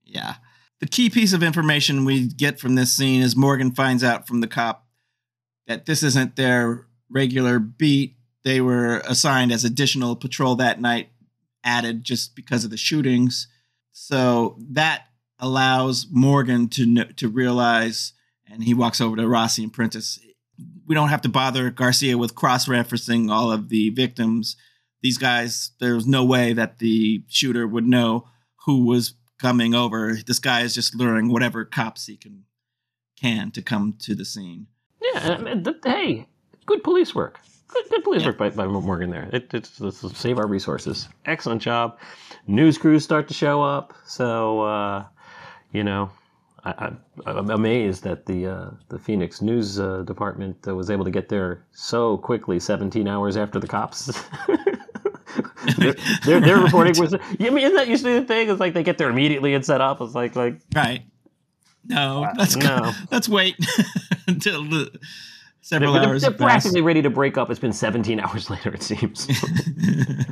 [0.03, 0.35] yeah
[0.79, 4.41] the key piece of information we get from this scene is morgan finds out from
[4.41, 4.87] the cop
[5.67, 8.15] that this isn't their regular beat.
[8.43, 11.09] They were assigned as additional patrol that night
[11.63, 13.47] added just because of the shootings.
[13.91, 15.05] So that
[15.39, 18.13] allows morgan to to realize
[18.45, 20.19] and he walks over to rossi and prentiss
[20.85, 24.57] we don't have to bother garcia with cross-referencing all of the victims.
[25.01, 28.27] These guys there's no way that the shooter would know
[28.65, 30.17] who was coming over.
[30.25, 32.43] This guy is just luring whatever cops he can
[33.17, 34.67] can to come to the scene.
[35.01, 35.35] Yeah.
[35.37, 36.27] I mean, th- hey,
[36.69, 37.39] good police work.
[37.67, 39.29] Good, good police work by, by Morgan there.
[39.33, 41.09] It, it's, it's save our resources.
[41.25, 41.97] Excellent job.
[42.47, 43.93] News crews start to show up.
[44.05, 45.05] So, uh,
[45.71, 46.11] you know,
[46.63, 46.91] I, I,
[47.25, 51.29] I'm amazed that the uh, the Phoenix News uh, Department uh, was able to get
[51.29, 54.05] there so quickly, 17 hours after the cops.
[55.77, 55.93] their,
[56.25, 57.13] their, their reporting was.
[57.39, 58.49] I mean, isn't that usually the thing?
[58.49, 60.01] It's like they get there immediately and set up.
[60.01, 61.03] It's like like right
[61.85, 62.91] no let's no.
[63.11, 63.55] let's wait
[64.27, 64.91] until the
[65.61, 67.49] several they're, hours they're practically ready to break up.
[67.49, 68.73] It's been 17 hours later.
[68.73, 69.27] It seems.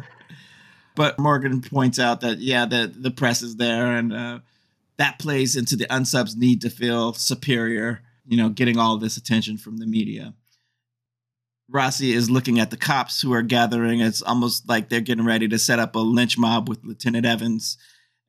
[0.95, 4.39] but morgan points out that yeah the the press is there and uh,
[4.97, 9.57] that plays into the unsubs need to feel superior you know getting all this attention
[9.57, 10.33] from the media
[11.69, 13.99] Rossi is looking at the cops who are gathering.
[13.99, 17.77] It's almost like they're getting ready to set up a lynch mob with Lieutenant Evans.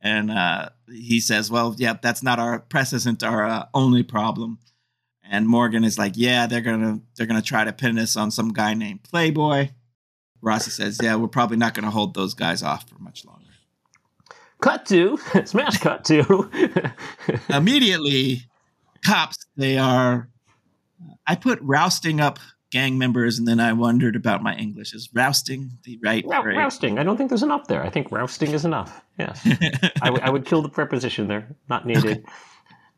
[0.01, 4.59] And uh, he says, Well, yeah, that's not our press isn't our uh, only problem.
[5.31, 8.53] And Morgan is like, Yeah, they're gonna they're gonna try to pin us on some
[8.53, 9.71] guy named Playboy.
[10.41, 13.45] Rossi says, Yeah, we're probably not gonna hold those guys off for much longer.
[14.61, 16.51] Cut to smash cut to
[17.49, 18.43] Immediately,
[19.05, 20.29] cops, they are
[21.27, 22.39] I put rousting up
[22.71, 24.95] gang members, and then I wondered about my English.
[24.95, 26.99] Is rousting the right Rou- rousting.
[26.99, 27.83] I don't think there's enough there.
[27.83, 29.03] I think rousting is enough.
[29.19, 29.41] Yes,
[30.03, 31.49] I, w- I would kill the preposition there.
[31.69, 32.25] Not needed.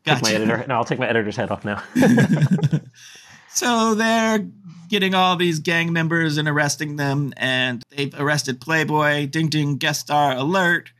[0.05, 0.35] Take my Gotcha.
[0.35, 0.65] editor.
[0.67, 1.81] No, I'll take my editor's head off now.
[3.53, 4.47] So they're
[4.87, 9.99] getting all these gang members and arresting them, and they've arrested Playboy, Ding Ding guest
[9.99, 10.91] star alert,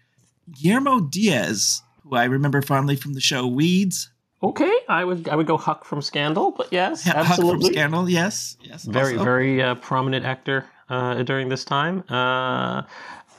[0.61, 4.11] Guillermo Diaz, who I remember fondly from the show Weeds,
[4.43, 7.71] okay, I would I would go Huck from Scandal, but yes, Huck from absolutely.
[7.71, 9.23] Scandal, yes, yes, very also.
[9.23, 12.03] very uh, prominent actor uh, during this time.
[12.09, 12.83] Uh,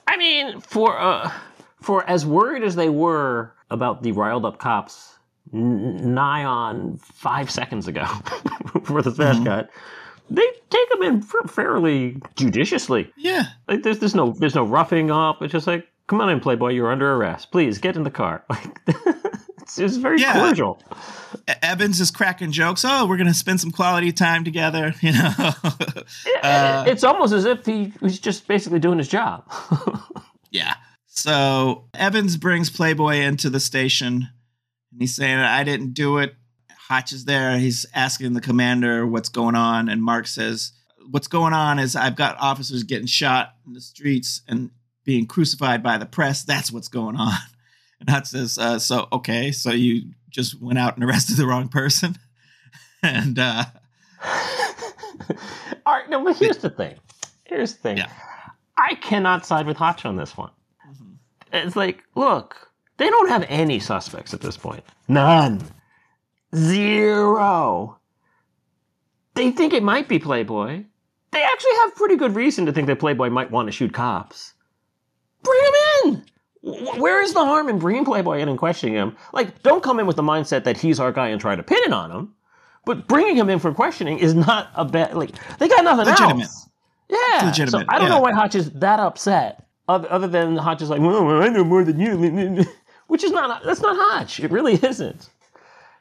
[0.09, 1.31] I mean, for uh,
[1.83, 5.12] for as worried as they were about the riled up cops, n-
[5.52, 8.04] nigh on five seconds ago
[8.84, 9.44] for the smash Mhm.
[9.46, 9.70] cut,
[10.30, 13.12] they take them in fa- fairly judiciously.
[13.16, 13.44] yeah.
[13.68, 15.42] Like there's there's no there's no roughing up.
[15.42, 17.50] It's just like, come on in, Playboy, you're under arrest.
[17.52, 18.44] Please get in the car.
[18.50, 18.78] Like
[19.64, 20.34] it's, it's very Yeah.
[20.34, 20.82] cordial.
[21.62, 22.84] Evans is cracking jokes.
[22.86, 25.32] Oh, we're gonna spend some quality time together, you know.
[26.42, 29.44] Uh, it's almost as if he was just basically doing his job.
[30.50, 30.74] Yeah.
[31.06, 34.28] So Evans brings Playboy into the station
[34.92, 36.35] and he's saying, I didn't do it.
[36.88, 37.59] Hotch is there.
[37.59, 39.88] He's asking the commander what's going on.
[39.88, 40.72] And Mark says,
[41.11, 44.70] What's going on is I've got officers getting shot in the streets and
[45.05, 46.44] being crucified by the press.
[46.44, 47.33] That's what's going on.
[48.00, 51.68] And Hotch says, uh, So, okay, so you just went out and arrested the wrong
[51.68, 52.16] person?
[53.02, 53.64] and uh,
[55.87, 56.96] All right, no, but here's the thing.
[57.44, 57.96] Here's the thing.
[57.98, 58.11] Yeah.
[58.76, 60.50] I cannot side with Hotch on this one.
[61.52, 62.71] It's like, look,
[63.02, 64.84] they don't have any suspects at this point.
[65.08, 65.60] None.
[66.54, 67.98] Zero.
[69.34, 70.84] They think it might be Playboy.
[71.32, 74.54] They actually have pretty good reason to think that Playboy might want to shoot cops.
[75.42, 75.74] Bring him
[76.14, 77.00] in.
[77.00, 79.16] Where is the harm in bringing Playboy in and questioning him?
[79.32, 81.78] Like, don't come in with the mindset that he's our guy and try to pin
[81.84, 82.34] it on him.
[82.84, 85.14] But bringing him in for questioning is not a bad.
[85.16, 86.42] Like, they got nothing Legitimate.
[86.44, 86.68] else.
[87.08, 87.46] Yeah.
[87.46, 88.14] legitimate, So I don't yeah.
[88.14, 89.66] know why Hotch is that upset.
[89.88, 92.64] Other, other than Hotch is like, well, I know more than you,
[93.12, 93.62] which is not.
[93.62, 94.40] That's not Hotch.
[94.40, 95.29] It really isn't.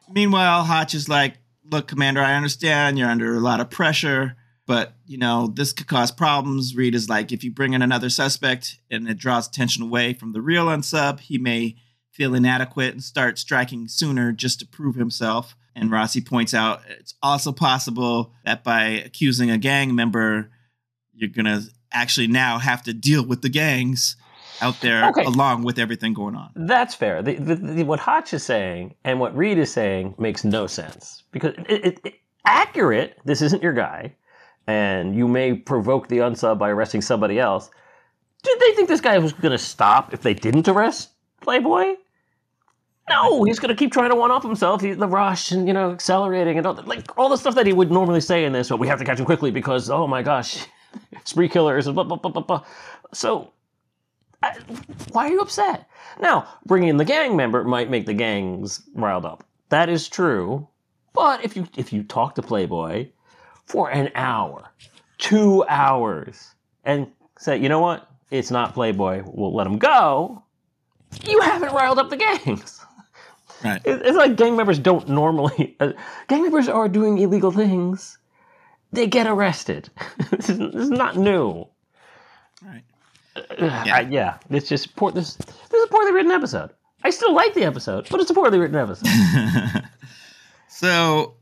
[0.09, 4.95] Meanwhile, Hotch is like, "Look, Commander, I understand you're under a lot of pressure, but
[5.05, 8.77] you know this could cause problems." Reid is like, "If you bring in another suspect
[8.89, 11.75] and it draws attention away from the real unsub, he may
[12.13, 17.15] feel inadequate and start striking sooner just to prove himself." And Rossi points out it's
[17.21, 20.49] also possible that by accusing a gang member,
[21.11, 24.15] you're gonna actually now have to deal with the gangs
[24.61, 25.23] out there Okay.
[25.25, 26.51] along with everything going on.
[26.55, 27.21] That's fair.
[27.21, 31.23] The, the, the, what Hotch is saying and what Reid is saying makes no sense
[31.31, 32.13] because it, it, it,
[32.45, 33.17] accurate.
[33.25, 34.13] This isn't your guy,
[34.67, 37.69] and you may provoke the unsub by arresting somebody else.
[38.43, 41.09] Did they think this guy was going to stop if they didn't arrest
[41.41, 41.95] Playboy?
[43.09, 44.81] No, he's going to keep trying to one up himself.
[44.81, 47.73] He, the rush and you know accelerating and all, like all the stuff that he
[47.73, 48.69] would normally say in this.
[48.69, 50.65] But we have to catch him quickly because oh my gosh,
[51.25, 52.63] spree killers and blah blah blah blah blah.
[53.13, 53.51] So
[54.43, 54.57] I,
[55.11, 55.87] why are you upset?
[56.19, 59.43] Now, bringing in the gang member might make the gangs riled up.
[59.69, 60.67] That is true.
[61.13, 63.09] But if you if you talk to Playboy
[63.65, 64.69] for an hour,
[65.17, 70.43] two hours, and say, you know what, it's not Playboy, we'll let him go.
[71.25, 72.81] You haven't riled up the gangs.
[73.63, 73.81] Right.
[73.85, 75.75] It's like gang members don't normally.
[75.79, 75.93] Uh,
[76.27, 78.17] gang members are doing illegal things.
[78.91, 79.89] They get arrested.
[80.31, 81.67] this, is, this is not new.
[83.57, 83.95] Yeah.
[83.95, 85.11] I, yeah, it's just poor.
[85.11, 86.71] This this is a poorly written episode.
[87.03, 89.07] I still like the episode, but it's a poorly written episode.
[90.67, 91.35] so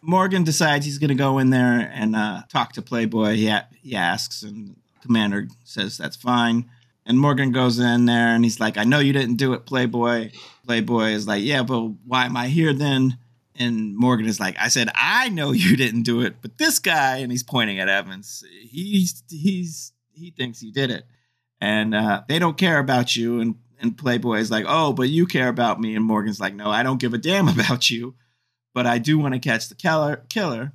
[0.00, 3.34] Morgan decides he's going to go in there and uh, talk to Playboy.
[3.34, 6.70] He, a- he asks, and Commander says that's fine.
[7.04, 10.30] And Morgan goes in there and he's like, I know you didn't do it, Playboy.
[10.66, 13.18] Playboy is like, Yeah, but why am I here then?
[13.56, 17.16] And Morgan is like, I said, I know you didn't do it, but this guy,
[17.18, 21.04] and he's pointing at Evans, he's, he's, he thinks he did it.
[21.62, 23.40] And uh, they don't care about you.
[23.40, 25.96] And, and Playboy is like, Oh, but you care about me.
[25.96, 28.14] And Morgan's like, No, I don't give a damn about you
[28.74, 30.24] but I do want to catch the killer.
[30.28, 30.72] Killer.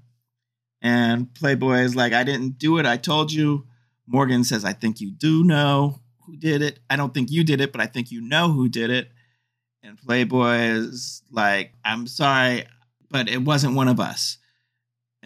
[0.82, 2.86] And Playboy is like, I didn't do it.
[2.86, 3.66] I told you.
[4.10, 6.80] Morgan says, I think you do know who did it.
[6.90, 9.12] I don't think you did it, but I think you know who did it.
[9.84, 12.66] And Playboy is like, I'm sorry,
[13.10, 14.38] but it wasn't one of us.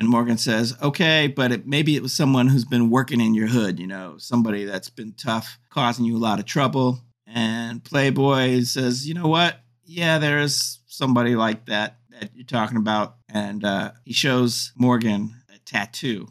[0.02, 3.46] And Morgan says, okay, but it, maybe it was someone who's been working in your
[3.46, 7.02] hood, you know, somebody that's been tough, causing you a lot of trouble.
[7.28, 9.60] And Playboy says, you know what?
[9.86, 13.18] Yeah, there is somebody like that that you're talking about.
[13.30, 16.30] And uh, he shows Morgan a tattoo.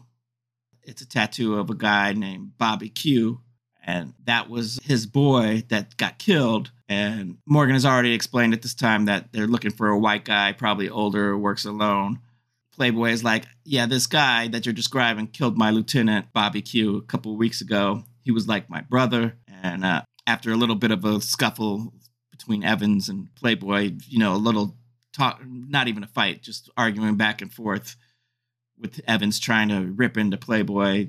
[0.83, 3.39] It's a tattoo of a guy named Bobby Q.
[3.81, 6.71] And that was his boy that got killed.
[6.89, 10.51] And Morgan has already explained at this time that they're looking for a white guy,
[10.51, 12.19] probably older, works alone.
[12.81, 17.03] Playboy is like, yeah, this guy that you're describing killed my lieutenant, Bobby Q, a
[17.03, 18.05] couple weeks ago.
[18.23, 19.37] He was like my brother.
[19.61, 21.93] And uh, after a little bit of a scuffle
[22.31, 24.77] between Evans and Playboy, you know, a little
[25.15, 27.97] talk, not even a fight, just arguing back and forth
[28.79, 31.05] with Evans trying to rip into Playboy.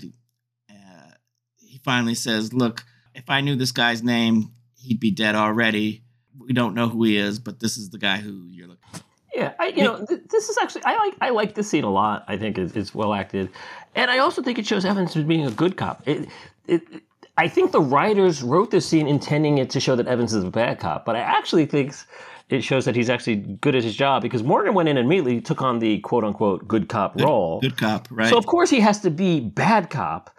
[0.71, 1.13] Uh,
[1.57, 6.05] he finally says, Look, if I knew this guy's name, he'd be dead already.
[6.39, 9.12] We don't know who he is, but this is the guy who you're looking for.
[9.35, 11.91] Yeah, I, you know, th- this is actually I like I like this scene a
[11.91, 12.25] lot.
[12.29, 13.49] I think it's, it's well acted,
[13.95, 16.03] and I also think it shows Evans as being a good cop.
[16.07, 16.29] It,
[16.67, 16.83] it,
[17.39, 20.51] I think the writers wrote this scene intending it to show that Evans is a
[20.51, 21.95] bad cop, but I actually think
[22.51, 25.41] it shows that he's actually good at his job because Morgan went in and immediately
[25.41, 27.61] took on the quote unquote good cop Good- role.
[27.61, 28.29] Good cop, right?
[28.29, 30.31] So of course he has to be bad cop.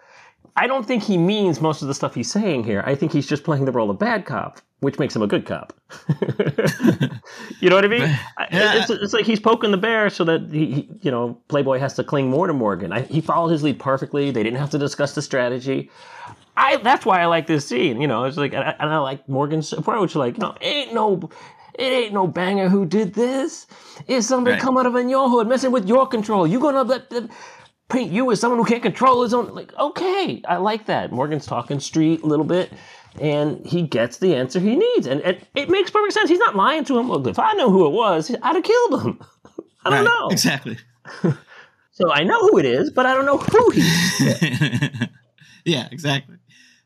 [0.56, 2.84] I don't think he means most of the stuff he's saying here.
[2.86, 5.44] I think he's just playing the role of bad cop, which makes him a good
[5.46, 5.72] cop.
[7.60, 8.02] you know what I mean?
[8.02, 8.74] Yeah.
[8.82, 11.94] It's, it's like he's poking the bear so that he, he- you know, Playboy has
[11.94, 12.92] to cling more to Morgan.
[12.92, 14.30] I, he followed his lead perfectly.
[14.30, 15.90] They didn't have to discuss the strategy.
[16.56, 18.00] I that's why I like this scene.
[18.00, 20.14] You know, it's like and I, and I like Morgan's approach.
[20.14, 21.28] Like, you know, ain't no.
[21.76, 23.66] It ain't no banger who did this.
[24.06, 24.62] It's somebody Right.
[24.62, 26.46] come out of in your hood, messing with your control.
[26.46, 27.28] You gonna let them
[27.88, 29.52] paint you as someone who can't control his own.
[29.52, 31.10] Like, okay, I like that.
[31.10, 32.72] Morgan's talking street a little bit,
[33.20, 36.28] and he gets the answer he needs, and, and it makes perfect sense.
[36.30, 37.08] He's not lying to him.
[37.08, 39.20] Look, if I know who it was, I'd have killed him.
[39.84, 40.28] I don't Right, know.
[40.30, 40.78] Exactly.
[41.96, 43.80] So I know who it is, but I don't know who he.
[43.80, 45.08] is.
[45.64, 46.38] yeah, exactly.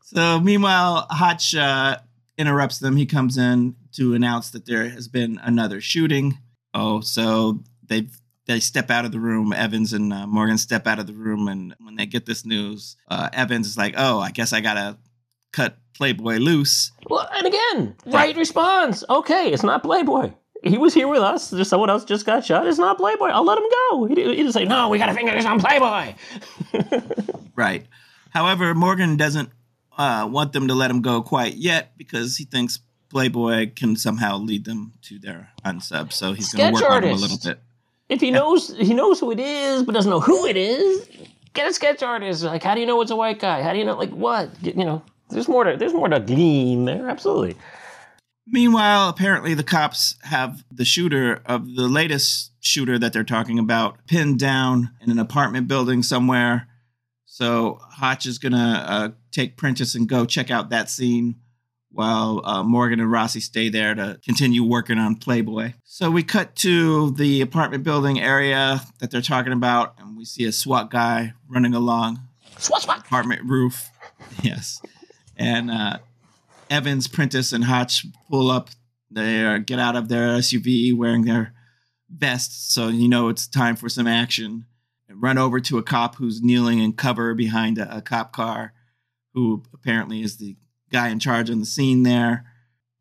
[0.03, 1.97] So meanwhile, Hotch uh,
[2.37, 2.95] interrupts them.
[2.97, 6.37] He comes in to announce that there has been another shooting.
[6.75, 8.09] Oh, so they
[8.45, 9.55] they step out of the room.
[9.55, 12.97] Evans and uh, Morgan step out of the room, and when they get this news,
[13.11, 14.99] uh, Evans is like, "Oh, I guess I gotta
[15.53, 19.05] cut Playboy loose." Well, and again, right response.
[19.09, 20.33] Okay, it's not Playboy.
[20.65, 21.51] He was here with us.
[21.51, 22.67] Just someone else just got shot.
[22.67, 23.29] It's not Playboy.
[23.29, 24.05] I'll let him go.
[24.07, 26.15] He he didn't say, no, we got to finger this on Playboy.
[27.57, 27.87] Right.
[28.31, 29.51] However, Morgan doesn't
[29.97, 32.79] uh, want them to let him go quite yet because he thinks
[33.11, 36.13] Playboy can somehow lead them to their unsub.
[36.13, 37.59] So he's going to work on him a little bit.
[38.09, 41.09] If he knows he knows who it is, but doesn't know who it is,
[41.53, 42.45] get a sketch artist.
[42.45, 43.61] Like, how do you know it's a white guy?
[43.63, 44.63] How do you know, like, what?
[44.63, 47.09] Get- You know, there's more to there's more to glean there.
[47.09, 47.57] Absolutely.
[48.47, 53.99] Meanwhile, apparently the cops have the shooter of the latest shooter that they're talking about
[54.07, 56.67] pinned down in an apartment building somewhere.
[57.27, 61.37] So Hotch is going to uh, take Prentiss and go check out that scene
[61.91, 65.75] while uh, Morgan and Rossi stay there to continue working on Playboy.
[65.85, 70.45] So we cut to the apartment building area that they're talking about, and we see
[70.45, 72.21] a SWAT guy running along
[72.59, 72.99] Swat swat.
[73.01, 73.91] apartment roof.
[74.43, 74.81] Yes.
[75.39, 75.99] And uh,
[76.69, 78.71] Evans, Prentiss, and Hotch pull up.
[79.11, 81.55] They get out of their SUV wearing their
[82.11, 84.67] vests, so you know it's time for some action.
[85.09, 88.75] And run over to a cop who's kneeling in cover behind a, a cop car,
[89.33, 90.57] who apparently is the
[90.91, 92.45] guy in charge on the scene there.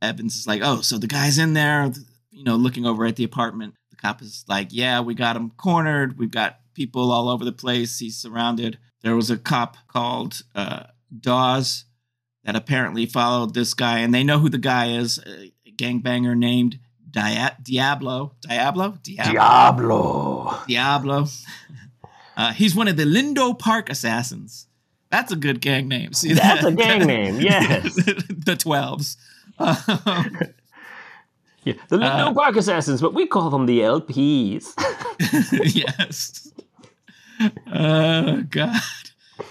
[0.02, 1.92] Evans is like, "Oh, so the guy's in there,"
[2.32, 3.74] you know, looking over at the apartment.
[3.90, 6.18] The cop is like, "Yeah, we got him cornered.
[6.18, 8.00] We've got people all over the place.
[8.00, 10.84] He's surrounded." There was a cop called uh,
[11.20, 11.86] Dawes
[12.48, 15.20] that apparently followed this guy, and they know who the guy is.
[15.28, 16.80] A gangbanger named
[17.12, 18.34] Dia- Diablo.
[18.42, 18.98] Diablo.
[19.04, 19.32] Diablo.
[19.34, 20.58] Diablo.
[20.68, 21.26] Diablo.
[22.38, 24.68] Uh, he's one of the Lindo Park assassins.
[25.10, 26.14] That's a good gang name.
[26.14, 26.72] See That's that?
[26.72, 27.96] a gang name, yes.
[27.96, 29.18] the Twelves.
[29.60, 30.40] Um,
[31.64, 34.74] Yeah, the Lindo Uh, Park Assassins, but we call them the LPs.
[35.76, 36.54] yes.
[37.74, 38.80] Oh God.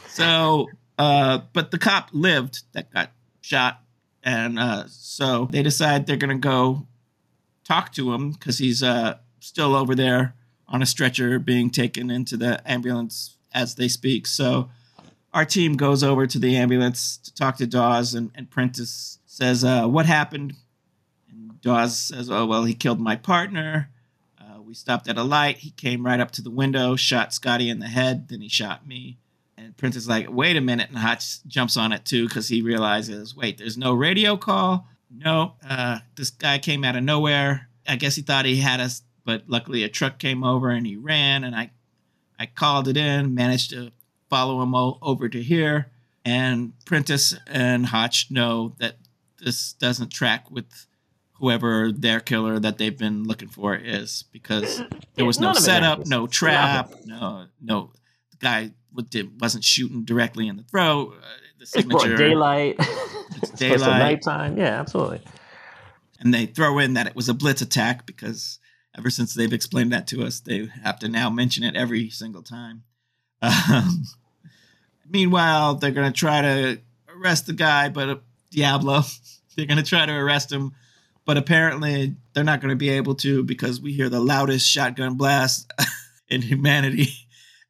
[0.06, 0.68] So,
[0.98, 3.80] uh, but the cop lived that got shot,
[4.22, 6.86] and uh, so they decide they're gonna go
[7.64, 10.34] talk to him because he's uh still over there
[10.68, 14.26] on a stretcher being taken into the ambulance as they speak.
[14.26, 14.68] So
[15.32, 19.64] our team goes over to the ambulance to talk to Dawes, and, and Prentiss says,
[19.64, 20.54] uh, "What happened?"
[21.30, 23.90] And Dawes says, "Oh well, he killed my partner."
[24.40, 25.58] Uh, we stopped at a light.
[25.58, 28.86] He came right up to the window, shot Scotty in the head, then he shot
[28.86, 29.18] me.
[29.66, 30.88] And Prentiss is like, wait a minute.
[30.88, 34.86] And Hotch jumps on it too because he realizes, wait, there's no radio call.
[35.10, 37.68] No, uh, this guy came out of nowhere.
[37.86, 40.96] I guess he thought he had us, but luckily a truck came over and he
[40.96, 41.44] ran.
[41.44, 41.70] And I,
[42.38, 43.92] I called it in, managed to
[44.28, 45.86] follow him o- over to here,
[46.24, 48.96] and Prentiss and Hotch know that
[49.38, 50.86] this doesn't track with
[51.34, 54.82] whoever their killer that they've been looking for is because
[55.14, 57.92] there was no None of it setup, no trap, no no
[58.32, 58.72] the guy
[59.02, 61.14] did- wasn't shooting directly in the throat.
[61.18, 61.26] Uh,
[61.58, 62.76] the It's signature, daylight.
[62.78, 64.56] It's It's close nighttime.
[64.56, 65.20] Yeah, absolutely.
[66.20, 68.58] and they throw in that it was a blitz attack because
[68.96, 72.42] ever since they've explained that to us, they have to now mention it every single
[72.42, 72.82] time.
[73.42, 74.04] Um,
[75.08, 78.16] meanwhile, they're going to try to arrest the guy, but uh,
[78.50, 79.02] Diablo,
[79.56, 80.72] they're going to try to arrest him,
[81.24, 85.16] but apparently they're not going to be able to because we hear the loudest shotgun
[85.16, 85.70] blast
[86.28, 87.08] in humanity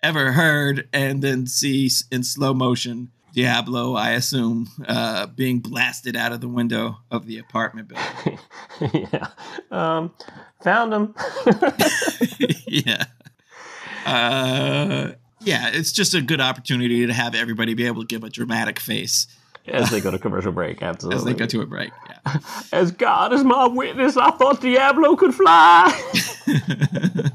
[0.06, 3.10] ever heard, and then see in slow motion.
[3.34, 8.38] Diablo, I assume, uh, being blasted out of the window of the apartment building.
[9.12, 9.28] yeah.
[9.70, 10.14] Um,
[10.62, 11.14] found him.
[12.66, 13.04] yeah.
[14.06, 18.30] Uh, yeah, it's just a good opportunity to have everybody be able to give a
[18.30, 19.26] dramatic face
[19.66, 21.18] As they go to commercial break, absolutely.
[21.18, 21.90] as they go to a break.
[22.08, 22.38] Yeah.
[22.72, 25.92] As God is my witness, I thought Diablo could fly.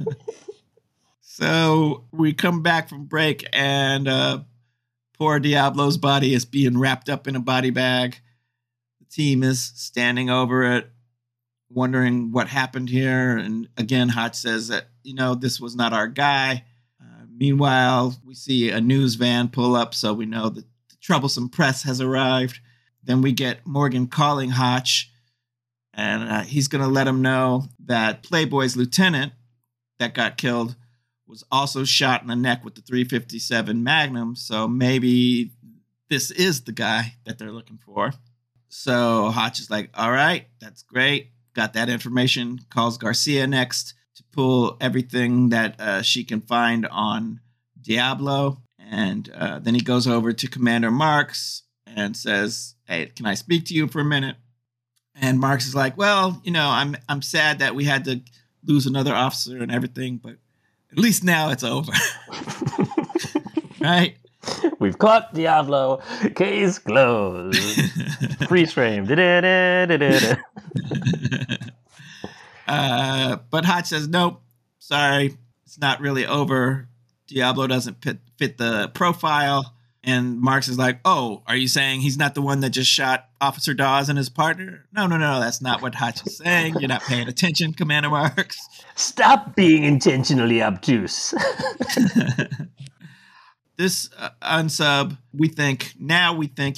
[1.34, 4.40] so we come back from break, and uh,
[5.18, 8.18] poor Diablo's body is being wrapped up in a body bag.
[9.00, 10.92] The team is standing over it,
[11.70, 13.38] wondering what happened here.
[13.38, 16.66] And again, Hotch says that, you know, this was not our guy.
[17.02, 21.48] Uh, meanwhile, we see a news van pull up, so we know that the troublesome
[21.48, 22.60] press has arrived.
[23.04, 25.10] Then we get Morgan calling Hotch,
[25.94, 29.32] and uh, he's going to let him know that Playboy's lieutenant
[29.98, 30.76] that got killed
[31.32, 34.36] was also shot in the neck with the 357 Magnum.
[34.36, 35.52] So maybe
[36.10, 38.12] this is the guy that they're looking for.
[38.68, 41.30] So Hotch is like, all right, that's great.
[41.56, 42.60] Got that information.
[42.70, 47.40] Calls Garcia next to pull everything that uh, she can find on
[47.82, 48.62] Diablo.
[48.78, 53.66] And uh, then he goes over to Commander Marks and says, hey, can I speak
[53.66, 54.36] to you for a minute?
[55.16, 58.22] And Marks is like, well, you know, I'm I'm sad that we had to
[58.64, 60.38] lose another officer and everything, but
[60.92, 61.92] at least now it's over.
[63.80, 64.16] right?
[64.80, 66.02] We've caught Diablo.
[66.36, 67.60] Case closed.
[68.48, 69.08] Freeze frame.
[72.68, 74.42] Uh, but Hotch says, nope,
[74.80, 76.88] sorry, it's not really over.
[77.28, 79.74] Diablo doesn't fit, fit the profile.
[80.04, 83.28] And Marks is like, oh, are you saying he's not the one that just shot
[83.40, 84.86] Officer Dawes and his partner?
[84.92, 86.76] No, no, no, that's not what Hotch is saying.
[86.80, 88.60] You're not paying attention, Commander Marks.
[88.96, 91.36] Stop being intentionally obtuse.
[93.78, 96.78] this uh, unsub, we think now we think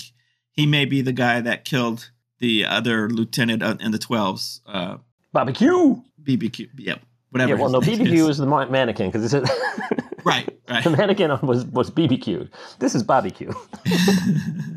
[0.51, 4.97] he may be the guy that killed the other lieutenant in the 12s, uh,
[5.31, 5.95] Barbecue.
[6.21, 6.69] BBQ.
[6.77, 7.01] Yep,
[7.31, 7.55] whatever.
[7.55, 8.29] Yeah, well, no, BBQ is.
[8.29, 9.41] is the mannequin because it's a
[10.23, 10.83] right, right.
[10.83, 12.49] the mannequin was was BBQ.
[12.79, 13.51] This is barbecue.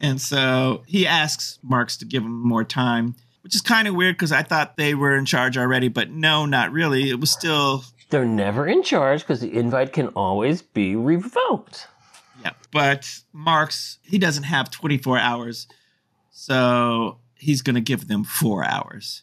[0.00, 4.16] And so he asks Marks to give him more time, which is kind of weird
[4.16, 7.08] because I thought they were in charge already, but no, not really.
[7.08, 11.88] It was still, They're never in charge because the invite can always be revoked.
[12.42, 12.50] yeah.
[12.70, 15.66] But Marks, he doesn't have 24 hours.
[16.30, 19.22] So he's going to give them four hours.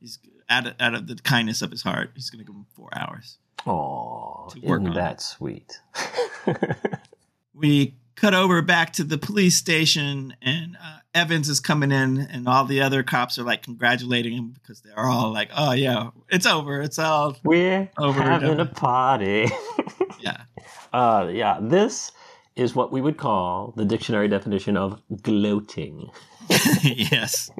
[0.00, 0.18] He's
[0.48, 2.88] out of, out of the kindness of his heart, he's going to give him four
[2.94, 3.38] hours.
[3.66, 5.80] Oh, isn't that sweet?
[7.54, 12.48] we cut over back to the police station and uh, evans is coming in and
[12.48, 16.44] all the other cops are like congratulating him because they're all like oh yeah it's
[16.46, 19.46] over it's all We're Over having a party.
[20.20, 20.42] yeah
[20.92, 22.10] uh, yeah, this
[22.56, 26.10] is what we would call the dictionary definition of gloating.
[26.82, 27.50] yes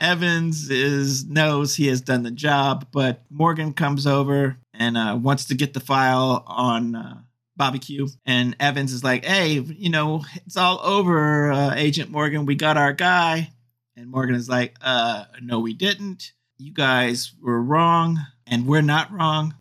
[0.00, 5.46] evans is knows he has done the job but morgan comes over and uh, wants
[5.46, 7.20] to get the file on uh,
[7.56, 12.46] barbecue and evans is like hey you know it's all over uh, agent morgan.
[12.46, 13.50] We got our guy.
[13.96, 16.32] And morgan is like uh no we didn't.
[16.58, 19.54] You guys were wrong and we're not wrong.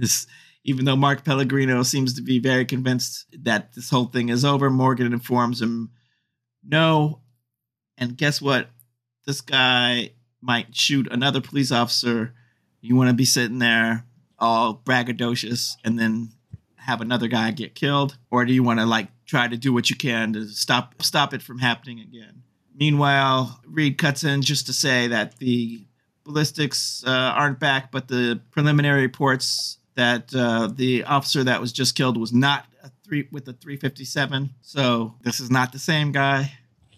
[0.64, 4.70] Even though mark pellegrino seems to be very convinced that this whole thing is over
[4.70, 5.90] morgan informs him
[6.64, 7.20] no.
[7.98, 8.68] And guess what
[9.26, 12.32] this guy might shoot another police officer.
[12.80, 14.04] You want to be sitting there
[14.38, 16.30] all braggadocious and then
[16.76, 18.16] have another guy get killed?
[18.30, 21.34] Or do you want to like try to do what you can to stop stop
[21.34, 22.42] it from happening again?
[22.74, 25.84] Meanwhile reid cuts in just to say that the
[26.24, 31.94] ballistics uh, aren't back but the preliminary reports that uh, the officer that was just
[31.94, 36.52] killed was not a three with a 357 so this is not the same guy.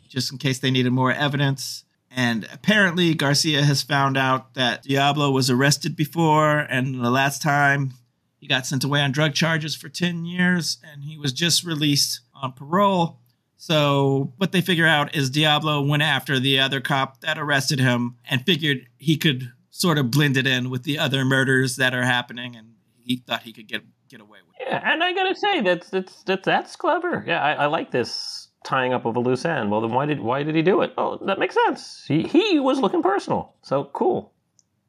[0.08, 5.30] Just in case they needed more evidence and apparently, Garcia has found out that Diablo
[5.30, 7.92] was arrested before, and the last time
[8.38, 12.20] He got sent away on drug charges for 10 years and he was just released
[12.40, 13.18] on parole.
[13.56, 18.16] So, what they figure out is Diablo went after the other cop that arrested him
[18.30, 22.04] and figured he could sort of blend it in with the other murders that are
[22.04, 24.66] happening and he thought he could get get away with it.
[24.68, 27.24] Yeah, and I gotta say that's that's that's, that's clever.
[27.26, 29.70] Yeah, I, I like this tying up of a loose end.
[29.70, 30.92] Well, then why did why did he do it?
[30.98, 32.04] Oh, that makes sense.
[32.06, 34.32] He he was looking personal, so cool.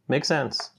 [0.08, 0.72] Makes sense.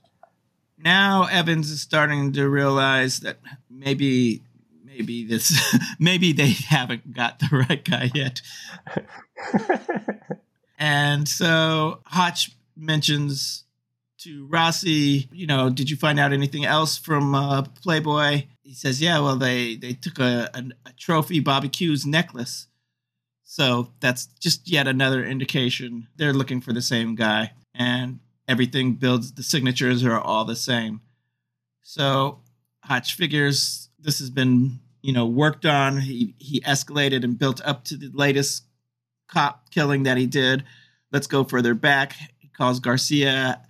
[0.79, 3.39] Now Evans is starting to realize that
[3.69, 4.43] maybe
[4.85, 5.59] maybe this
[5.99, 8.43] maybe they haven't got the right guy yet.
[10.79, 13.65] and so Hotch mentions
[14.19, 18.45] to Rossi, you know, did you find out anything else from uh, Playboy?
[18.63, 22.67] He says, yeah, well, they they took a, a, a trophy Q's necklace.
[23.51, 27.51] So that's just yet another indication they're looking for the same guy.
[27.75, 31.01] And everything builds, the signatures are all the same.
[31.83, 32.43] So
[32.85, 35.99] Hotch figures this has been, you know, worked on.
[35.99, 38.67] He, he escalated and built up to the latest
[39.27, 40.63] cop killing that he did.
[41.11, 42.15] Let's go further back.
[42.39, 43.67] He calls Garcia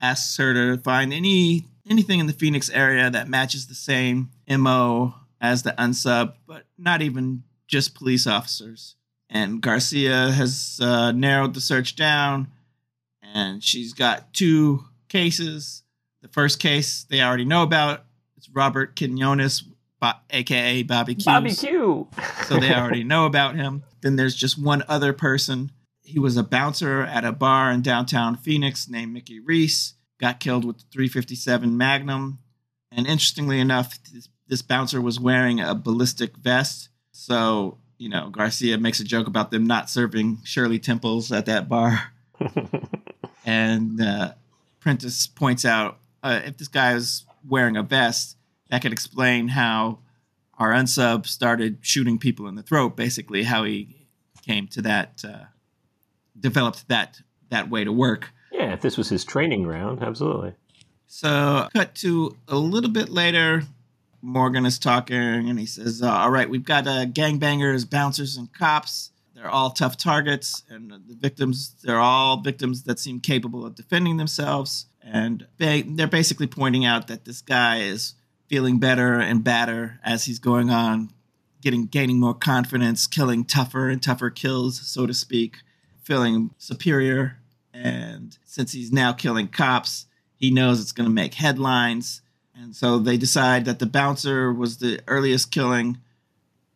[0.00, 5.14] asks her to find any anything in the Phoenix area that matches the same MO
[5.40, 8.94] as the unsub, but not even just police officers.
[9.28, 12.48] And Garcia has uh, narrowed the search down,
[13.22, 15.82] and she's got two cases.
[16.22, 18.04] The first case they already know about.
[18.36, 19.64] It's Robert Quinones,
[20.30, 21.24] aka Bobby Q.
[21.24, 22.08] Bobby Q.
[22.44, 23.82] so they already know about him.
[24.00, 25.72] Then there's just one other person
[26.06, 29.94] he was a bouncer at a bar in downtown Phoenix named Mickey Reese.
[30.18, 32.38] Got killed with the 357 Magnum.
[32.92, 36.88] And interestingly enough, this, this bouncer was wearing a ballistic vest.
[37.10, 41.68] So, you know, Garcia makes a joke about them not serving Shirley Temples at that
[41.68, 42.12] bar.
[43.46, 44.32] and uh,
[44.80, 48.36] Prentiss points out uh, if this guy is wearing a vest,
[48.70, 49.98] that could explain how
[50.58, 54.06] our unsub started shooting people in the throat, basically, how he
[54.44, 55.22] came to that.
[55.26, 55.44] Uh,
[56.38, 57.20] developed that
[57.50, 58.32] that way to work.
[58.52, 60.54] Yeah, if this was his training ground, absolutely.
[61.06, 63.62] So, cut to a little bit later.
[64.26, 68.52] Morgan is talking and he says, uh, All right, we've got uh, gangbangers, bouncers, and
[68.52, 69.12] cops.
[69.34, 74.16] They're all tough targets, and the victims, they're all victims that seem capable of defending
[74.16, 74.86] themselves.
[75.02, 78.14] And they, they're basically pointing out that this guy is
[78.48, 81.10] feeling better and badder as he's going on,
[81.60, 85.58] getting gaining more confidence, killing tougher and tougher kills, so to speak
[86.02, 87.38] feeling superior.
[87.74, 92.22] And since he's now killing cops, he knows it's going to make headlines.
[92.58, 95.98] And so they decide that the bouncer was the earliest killing.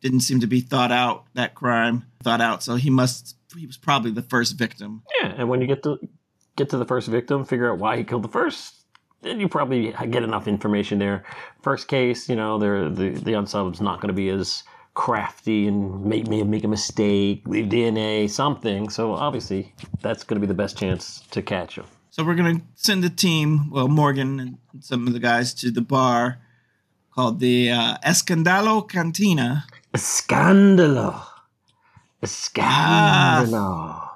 [0.01, 2.63] Didn't seem to be thought out, that crime thought out.
[2.63, 5.03] So he must, he was probably the first victim.
[5.21, 5.33] Yeah.
[5.37, 5.99] And when you get to,
[6.55, 8.75] get to the first victim, figure out why he killed the first,
[9.21, 11.23] then you probably get enough information there.
[11.61, 14.63] First case, you know, the, the unsub's not going to be as
[14.93, 18.89] crafty and make me make a mistake, leave DNA, something.
[18.89, 21.85] So obviously, that's going to be the best chance to catch him.
[22.11, 25.71] So we're going to send a team, well, Morgan and some of the guys to
[25.71, 26.39] the bar
[27.15, 29.65] called the uh, Escandalo Cantina.
[29.93, 31.23] Escandalo.
[32.21, 33.53] Escandalo.
[33.53, 34.07] Ah.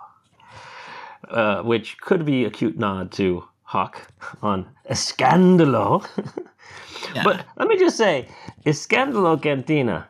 [1.29, 6.05] Uh, which could be a cute nod to Huck on Escandalo.
[7.15, 7.23] yeah.
[7.23, 8.27] But let me just say,
[8.65, 10.09] Escandalo Cantina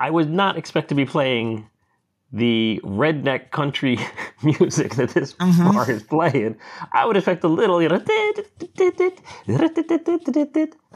[0.00, 1.68] I would not expect to be playing
[2.32, 3.98] the redneck country
[4.42, 5.72] music that this mm-hmm.
[5.72, 6.56] bar is playing.
[6.92, 7.98] I would expect a little, you know,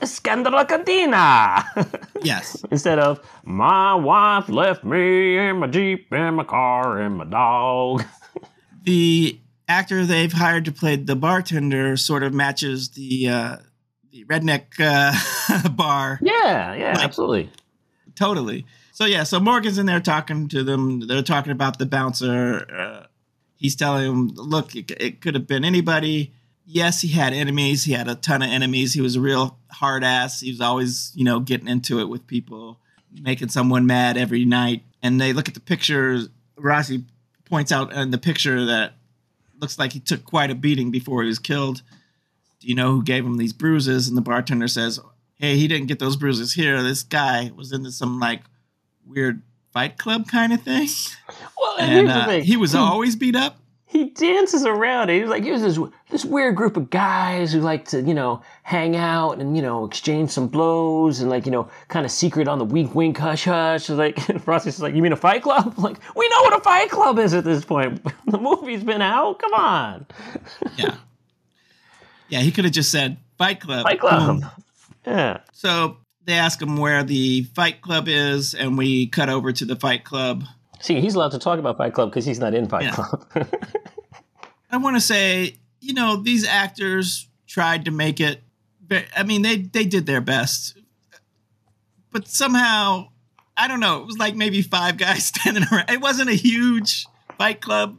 [0.02, 1.64] Scandala Cantina.
[2.22, 2.64] Yes.
[2.70, 8.04] Instead of my wife left me and my Jeep and my car and my dog.
[8.82, 13.56] the actor they've hired to play the bartender sort of matches the uh,
[14.10, 16.18] the redneck uh, bar.
[16.22, 17.50] Yeah, yeah, like, absolutely.
[18.14, 18.66] Totally.
[18.92, 21.06] So yeah, so Morgan's in there talking to them.
[21.06, 22.66] They're talking about the bouncer.
[22.72, 23.06] Uh,
[23.56, 26.32] he's telling them, look, it, it could have been anybody.
[26.66, 27.84] Yes, he had enemies.
[27.84, 28.94] He had a ton of enemies.
[28.94, 30.40] He was a real hard ass.
[30.40, 32.78] He was always, you know, getting into it with people,
[33.20, 34.82] making someone mad every night.
[35.02, 36.28] And they look at the pictures.
[36.56, 37.04] Rossi
[37.44, 38.94] points out in the picture that
[39.60, 41.82] looks like he took quite a beating before he was killed.
[42.60, 44.08] Do you know who gave him these bruises?
[44.08, 45.00] And the bartender says,
[45.44, 46.82] Hey, he didn't get those bruises here.
[46.82, 48.40] This guy was into some like
[49.06, 49.42] weird
[49.74, 50.88] fight club kind of thing.
[51.60, 53.58] Well, and, uh, he was always beat up.
[53.84, 55.10] He dances around.
[55.10, 55.78] He's like, here's this
[56.08, 59.84] this weird group of guys who like to, you know, hang out and you know
[59.84, 63.44] exchange some blows and like you know kind of secret on the wink wink hush
[63.44, 63.90] hush.
[63.90, 64.16] Like
[64.46, 65.74] Rossi's like, you mean a fight club?
[65.78, 68.02] Like we know what a fight club is at this point.
[68.26, 69.40] the movie's been out.
[69.40, 70.06] Come on.
[70.78, 70.96] yeah.
[72.30, 73.82] Yeah, he could have just said Fight Club.
[73.82, 74.40] Fight Club.
[74.40, 74.50] Boom.
[75.06, 75.38] Yeah.
[75.52, 79.76] So they ask him where the fight club is, and we cut over to the
[79.76, 80.44] fight club.
[80.80, 82.92] See, he's allowed to talk about Fight Club because he's not in Fight Yeah.
[82.92, 83.26] Club.
[84.70, 88.42] I want to say, you know, these actors tried to make it.
[89.16, 90.76] I mean, they they did their best,
[92.12, 93.08] but somehow,
[93.56, 94.02] I don't know.
[94.02, 95.88] It was like maybe five guys standing around.
[95.88, 97.06] It wasn't a huge
[97.38, 97.98] fight club,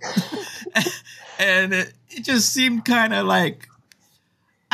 [1.40, 3.68] and it, it just seemed kind of like.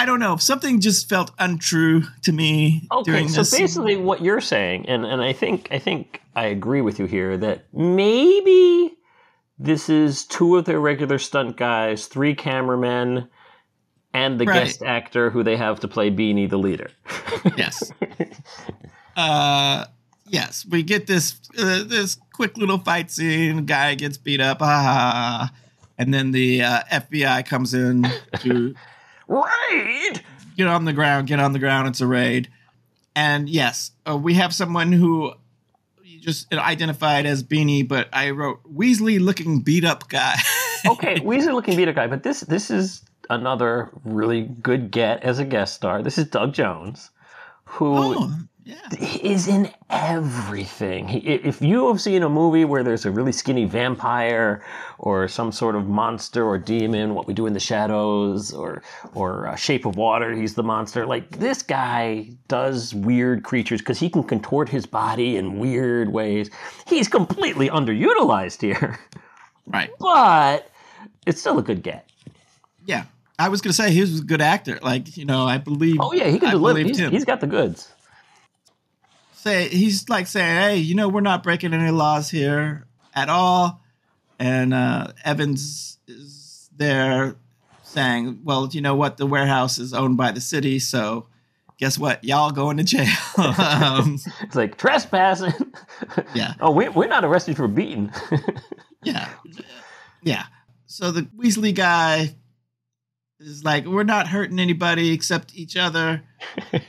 [0.02, 0.36] I don't know.
[0.38, 2.88] Something just felt untrue to me.
[2.92, 6.98] Okay, so basically what you're saying, and, and I think I think I agree with
[6.98, 8.98] you here that maybe
[9.60, 13.30] this is two of their regular stunt guys, three cameramen,
[14.12, 14.64] and the Right.
[14.66, 16.90] guest actor who they have to play Beanie the leader.
[17.56, 17.92] yes.
[19.16, 19.86] Uh,
[20.28, 23.68] yes, we get this uh, this quick little fight scene.
[23.68, 25.52] Guy gets beat up, ah,
[26.00, 28.08] and then the uh, FBI comes in
[28.40, 28.74] to
[29.40, 30.22] right.
[30.58, 31.28] get on the ground.
[31.28, 31.88] Get on the ground.
[31.88, 32.50] It's a raid,
[33.16, 35.34] and yes, uh, we have someone who
[36.22, 40.36] just identified as Beanie, but I wrote Weasley looking beat up guy.
[40.84, 45.38] Okay, Weasley looking beat up guy, but this this is another really good get as
[45.38, 46.02] a guest star.
[46.02, 47.12] This is Doug Jones,
[47.66, 48.32] who oh,
[48.64, 48.78] yeah.
[49.22, 51.08] is in everything.
[51.08, 54.64] He, if you have seen a movie where there's a really skinny vampire
[55.00, 58.84] or some sort of monster or demon, What We Do in the Shadows, or
[59.14, 61.06] or uh, Shape of Water, he's the monster.
[61.06, 66.50] Like this guy does weird creatures because he can contort his body in weird ways.
[66.88, 69.00] He's completely underutilized here,
[69.66, 69.90] Right.
[70.00, 70.70] but
[71.26, 72.10] it's still a good get.
[72.86, 73.06] Yeah.
[73.40, 74.78] I was gonna say he was a good actor.
[74.84, 75.98] Like you know, I believe.
[76.00, 76.78] Oh yeah, he can I deliver.
[76.80, 77.92] He's, he's got the goods.
[79.42, 82.86] Say he's like saying, "Hey, you know, we're not breaking any laws here
[83.16, 83.82] at all."
[84.40, 87.36] And uh, Evans is there
[87.84, 89.18] saying, "Well, you know what?
[89.18, 91.28] The warehouse is owned by the city, so
[91.78, 92.24] guess what?
[92.24, 95.54] Y'all going to jail." um, It's like trespassing.
[96.34, 98.12] yeah, oh, we, we're not arrested for beating.
[99.04, 99.30] yeah,
[100.22, 100.46] yeah.
[100.86, 102.36] So the Weasley guy
[103.48, 106.24] is like, "We're not hurting anybody except each other,"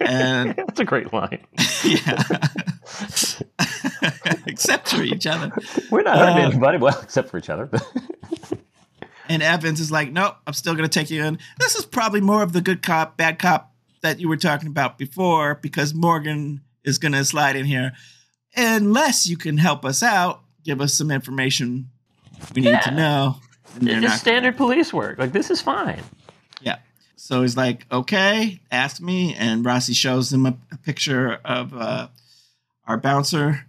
[0.01, 1.45] and That's a great line.
[1.85, 2.23] yeah,
[4.47, 5.51] except for each other.
[5.91, 7.71] We're not hurting Uh, anybody, well, except for each other.
[9.29, 11.39] And Evans is like, nope, I'm still going to take you in.
[11.59, 13.73] This is probably more of the good cop, bad cop
[14.03, 17.93] that you were talking about before because Morgan is going to slide in here.
[18.57, 21.89] Unless you can help us out, give us some information
[22.55, 23.37] we need to know.
[23.77, 25.19] It's not- standard police work.
[25.19, 26.03] Like, this is fine.
[26.63, 26.79] Yeah.
[27.17, 29.35] So he's like, okay, ask me.
[29.35, 32.09] And Rossi shows him a, a picture of uh,
[32.87, 33.67] our bouncer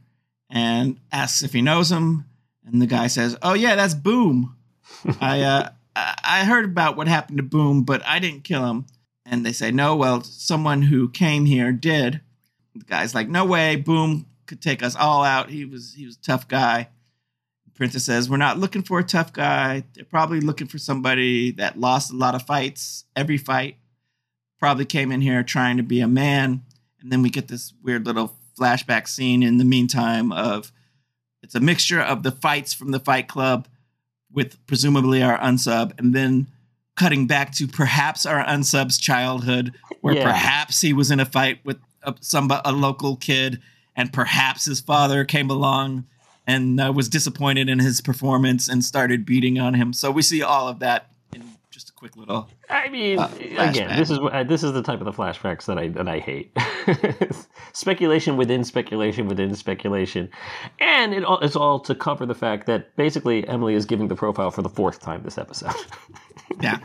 [0.50, 2.26] and asks if he knows him.
[2.66, 4.56] And the guy says, oh, yeah, that's Boom.
[5.22, 8.86] I, uh, I I heard about what happened to Boom, but I didn't kill him.
[9.26, 12.22] And they say, no, well, someone who came here did.
[12.76, 15.50] The guy's like, no way, Boom could take us all out.
[15.50, 16.90] He was he was a tough guy.
[17.76, 19.84] Prentiss says, we're not looking for a tough guy.
[19.94, 23.78] They're probably looking for somebody that lost a lot of fights, every fight.
[24.60, 26.64] Probably came in here trying to be a man.
[27.02, 30.72] And then we get this weird little flashback scene in the meantime of
[31.42, 33.68] it's a mixture of the fights from the fight club
[34.32, 36.48] with presumably our unsub, and then
[36.96, 40.24] cutting back to perhaps our unsub's childhood, where Yeah.
[40.24, 43.60] perhaps he was in a fight with a, some a local kid,
[43.96, 46.06] and perhaps his father came along
[46.48, 49.94] and uh, was disappointed in his performance and started beating on him.
[49.94, 52.50] So we see all of that in just a quick little.
[52.70, 55.78] I mean, Uh, again, this is uh, this is the type of the flashbacks that
[55.78, 56.56] I that I hate.
[57.74, 60.30] speculation within speculation within speculation,
[60.80, 64.16] and it all, it's all to cover the fact that basically Emily is giving the
[64.16, 65.74] profile for the fourth time this episode.
[66.62, 66.78] Yeah,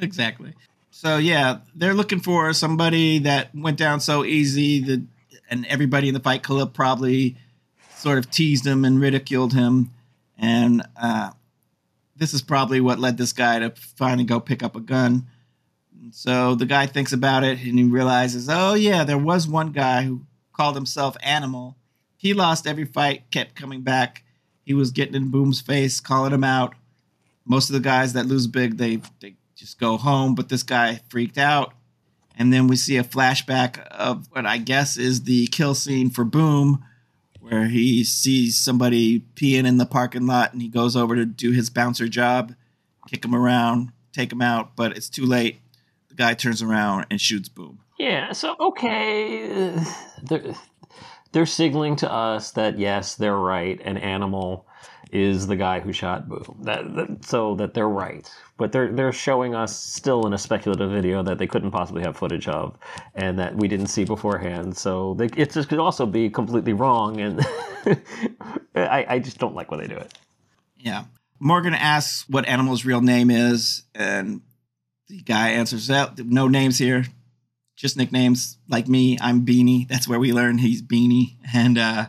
[0.00, 0.52] exactly.
[0.90, 5.06] So yeah, they're looking for somebody that went down so easy that,
[5.48, 7.36] and everybody in the Fight Club probably
[8.06, 9.90] sort of teased him and ridiculed him,
[10.38, 11.30] and uh,
[12.14, 15.26] this is probably what led this guy to finally go pick up a gun.
[16.12, 20.04] So the guy thinks about it and he realizes, oh yeah, there was one guy
[20.04, 21.76] who called himself Animal.
[22.16, 24.22] He lost every fight, kept coming back.
[24.62, 26.74] He was getting in Boom's face, calling him out
[27.46, 31.00] most of the guys that lose big they they just go home but this guy
[31.08, 31.72] freaked out
[32.36, 36.24] and then we see a flashback of what i guess is the kill scene for
[36.24, 36.84] boom
[37.48, 41.52] where he sees somebody peeing in the parking lot and he goes over to do
[41.52, 42.54] his bouncer job
[43.08, 45.60] kick him around take him out but it's too late
[46.08, 49.84] the guy turns around and shoots boom Yeah, so okay, uh,
[50.22, 50.54] they're
[51.32, 53.80] they're signaling to us that yes, they're right.
[53.84, 54.66] An animal
[55.12, 56.56] is the guy who shot Boo.
[56.62, 60.90] That, that, so that they're right, but they're they're showing us still in a speculative
[60.90, 62.78] video that they couldn't possibly have footage of,
[63.14, 64.76] and that we didn't see beforehand.
[64.76, 67.40] So they, it just could also be completely wrong, and
[68.74, 70.14] I, I just don't like when they do it.
[70.78, 71.04] Yeah.
[71.38, 74.40] Morgan asks what animal's real name is, and
[75.08, 77.04] the guy answers, "That no names here,
[77.76, 78.56] just nicknames.
[78.68, 79.86] Like me, I'm Beanie.
[79.86, 82.06] That's where we learn he's Beanie." And uh,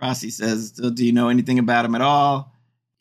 [0.00, 2.53] Rossi says, "Do you know anything about him at all?"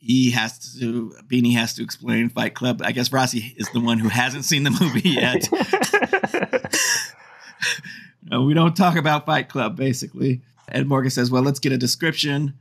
[0.05, 1.15] He has to.
[1.27, 2.81] Beanie has to explain Fight Club.
[2.83, 5.47] I guess Rossi is the one who hasn't seen the movie yet.
[8.29, 10.41] no, we don't talk about Fight Club, basically.
[10.67, 12.55] And Morgan says, "Well, let's get a description."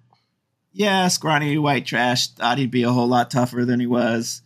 [0.73, 2.29] Yeah, scrawny white trash.
[2.29, 4.43] Thought he'd be a whole lot tougher than he was.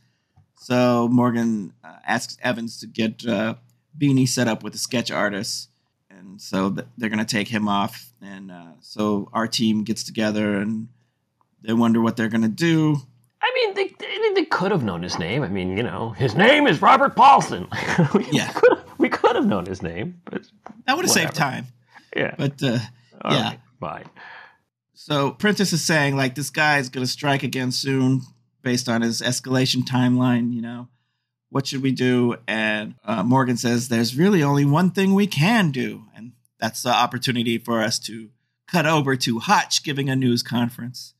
[0.54, 3.56] So Morgan uh, asks Evans to get uh,
[3.98, 5.68] Beanie set up with a sketch artist,
[6.08, 8.10] and so th- they're gonna take him off.
[8.22, 10.88] And uh, so our team gets together, and
[11.66, 12.96] they wonder what they're gonna do.
[13.42, 15.42] I mean, they, they, they could have known his name.
[15.42, 17.68] I mean, you know, his name is Robert Paulson.
[18.14, 18.50] we, Yeah.
[18.52, 20.42] could have, we could have known his name, but
[20.86, 21.66] That would have saved time.
[22.16, 22.78] yeah, But uh,
[23.22, 23.42] All yeah.
[23.50, 24.04] right, fine.
[24.94, 28.22] So Prentiss is saying like this guy is going to strike again soon,
[28.62, 30.52] based on his escalation timeline.
[30.52, 30.88] You know,
[31.50, 32.36] what should we do?
[32.48, 36.90] And uh, Morgan says there's really only one thing we can do, and that's the
[36.90, 38.30] opportunity for us to
[38.66, 41.14] cut over to Hotch giving a news conference.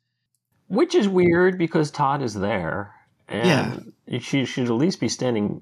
[0.68, 2.92] Which is weird because Todd is there.
[3.28, 5.58] And she should at least be standing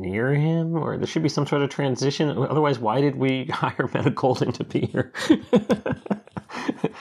[0.00, 2.28] near him, or there should be some sort of transition.
[2.30, 5.12] Otherwise, why did we hire Meta Golding to be here?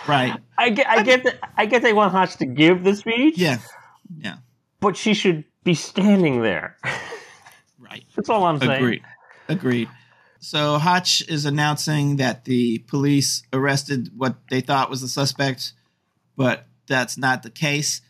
[0.08, 0.38] Right?
[0.58, 1.39] I get, I get that.
[1.58, 3.38] I get they want Hotch to give the speech.
[3.38, 3.58] Yeah.
[4.18, 4.38] Yeah.
[4.80, 6.78] but she should be standing there.
[7.80, 8.04] Right.
[8.16, 8.72] That's all I'm saying.
[8.72, 9.01] Agreed.
[9.47, 9.89] Agreed.
[10.39, 15.74] So Hotch is announcing that the police arrested what they thought was the suspect,
[16.36, 18.02] but that's not the case.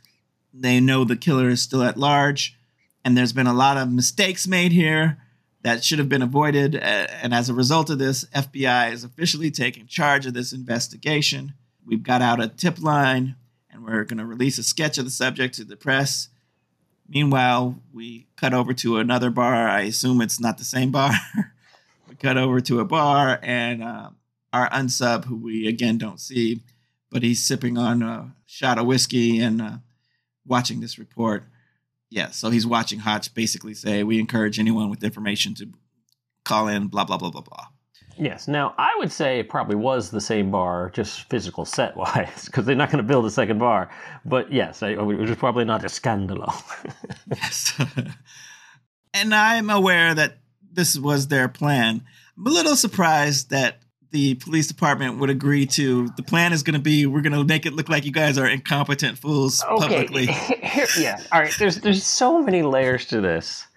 [0.54, 2.58] They know the killer is still at large,
[3.04, 5.18] and there's been a lot of mistakes made here
[5.64, 6.76] that should have been avoided.
[6.76, 6.80] uh,
[7.22, 11.54] And as a result of this, FBI is officially taking charge of this investigation.
[11.86, 13.36] We've got out a tip line,
[13.72, 16.30] and we're going to release a sketch of the subject to the press.
[17.08, 19.68] Meanwhile, we cut over to another bar.
[19.68, 21.12] I assume it's not the same bar.
[22.10, 24.10] we cut over to a bar, and uh,
[24.52, 26.62] our unsub, who we again don't see,
[27.10, 29.78] but he's sipping on a shot of whiskey and uh,
[30.46, 31.46] watching this report.
[32.12, 35.70] Yeah, so he's watching Hotch basically say, We encourage anyone with information to
[36.46, 37.68] call in, blah, blah, blah, blah, blah.
[38.16, 38.48] Yes.
[38.48, 42.66] Now, I would say it probably was the same bar, just physical set wise, because
[42.68, 43.90] they're not going to build a second bar.
[44.24, 46.54] But yes, I, it was probably not a scandalo.
[47.36, 47.82] Yes.
[49.14, 50.38] and I'm aware that
[50.72, 52.04] this was their plan.
[52.38, 53.83] I'm a little surprised that
[54.14, 57.44] the police department would agree to the plan is going to be we're going to
[57.44, 60.28] make it look like you guys are incompetent fools publicly.
[60.28, 61.20] Here, yeah.
[61.32, 61.54] All right.
[61.58, 63.68] There's there's so many layers to this.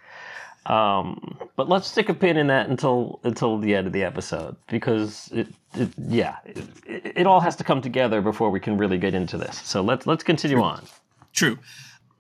[0.66, 4.57] Um, but let's stick a pin in that until until the end of the episode
[4.68, 8.76] because it, it yeah it, it, it all has to come together before we can
[8.76, 9.61] really get into this.
[9.62, 10.84] So let's let's continue on.
[11.32, 11.59] True.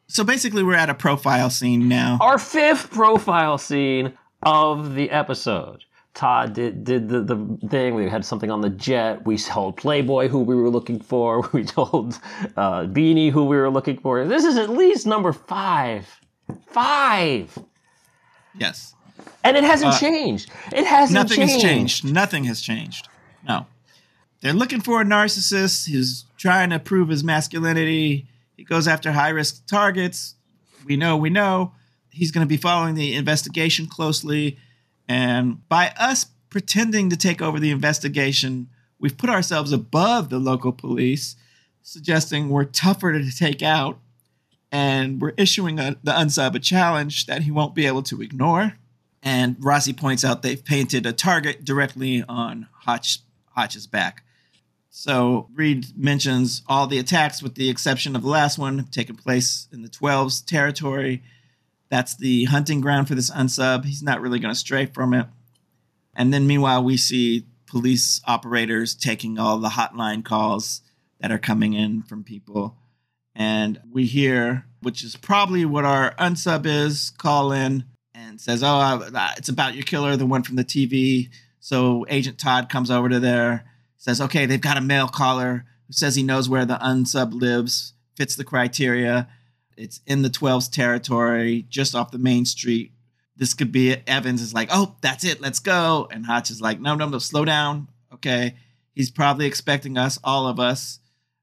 [0.08, 2.18] So basically, we're at a profile scene now.
[2.20, 5.84] Our fifth profile scene of the episode.
[6.16, 7.94] Todd did did the, the thing.
[7.94, 9.26] We had something on the jet.
[9.26, 11.48] We told Playboy who we were looking for.
[11.52, 12.18] We told
[12.56, 14.24] uh, Beanie who we were looking for.
[14.24, 16.20] This is at least number five.
[16.68, 17.56] Five.
[18.58, 18.94] Yes.
[19.44, 20.50] And it hasn't Uh, changed.
[20.72, 21.38] It hasn't changed.
[21.38, 21.52] Nothing changed.
[21.52, 22.04] has changed.
[22.04, 23.08] Nothing has changed.
[23.46, 23.66] No.
[24.40, 28.26] They're looking for a narcissist who's trying to prove his masculinity.
[28.56, 30.34] He goes after high risk targets.
[30.86, 31.72] We know, we know.
[32.10, 34.58] He's going to be following the investigation closely.
[35.08, 40.72] And by us pretending to take over the investigation, we've put ourselves above the local
[40.72, 41.36] police,
[41.82, 43.98] suggesting we're tougher to take out.
[44.72, 48.74] And we're issuing a, the unsub a challenge that he won't be able to ignore.
[49.22, 53.20] And Rossi points out they've painted a target directly on Hotch,
[53.54, 54.24] Hotch's back.
[54.90, 59.14] So Reid mentions all the attacks, with the exception of the last one, have taken
[59.14, 61.22] place in the 12's territory.
[61.88, 63.84] That's the hunting ground for this unsub.
[63.84, 65.26] He's not really going to stray from it.
[66.14, 70.80] And then meanwhile, we see police operators taking all the hotline calls
[71.20, 72.76] that are coming in from people.
[73.34, 77.84] And we hear, which is probably what our unsub is, call in
[78.14, 81.28] and says, "Oh, it's about your killer, the one from the TV."
[81.60, 83.66] So Agent Todd comes over to there,
[83.96, 87.92] says, "Okay, they've got a male caller who says he knows where the unsub lives,
[88.16, 89.28] fits the criteria.
[89.76, 92.92] It's in the 12's territory, just off the main street.
[93.36, 96.60] This could be it." Evans is like, "Oh, that's it, let's go." And Hotch is
[96.60, 97.88] like, "No, no, no, slow down.
[98.12, 98.54] Okay,
[98.94, 101.00] he's probably expecting us, all of us."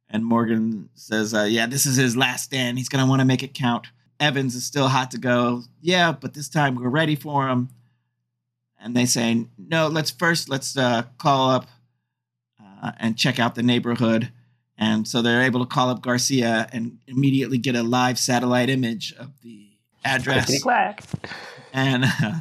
[0.10, 2.78] And Morgan says, uh, "Yeah, this is his last stand.
[2.78, 3.88] He's gonna want to make it count."
[4.20, 5.64] Evans is still hot to go.
[5.82, 7.70] Yeah, but this time we're ready for him.
[8.80, 11.68] And they say, "No, let's first let's uh, call up
[12.62, 14.32] uh, and check out the neighborhood."
[14.78, 19.14] And so they're able to call up Garcia and immediately get a live satellite image
[19.20, 19.68] of the
[20.04, 20.62] address.
[20.62, 21.04] Clack.
[21.72, 22.40] And uh,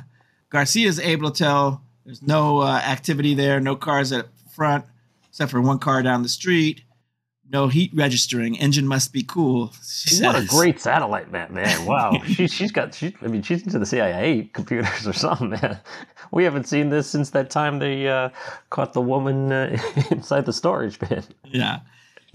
[0.51, 4.85] Garcia is able to tell there's no uh, activity there, no cars at front,
[5.28, 6.83] except for one car down the street.
[7.51, 8.57] No heat registering.
[8.59, 9.74] Engine must be cool.
[9.85, 11.53] she What a great satellite, man!
[11.53, 12.18] Man, wow.
[12.26, 12.95] she, she's got.
[12.95, 15.78] She, I mean, she's into the CIA computers or something, man.
[16.30, 18.30] We haven't seen this since that time they uh,
[18.70, 19.78] caught the woman uh,
[20.11, 21.24] inside the storage bin.
[21.45, 21.80] Yeah.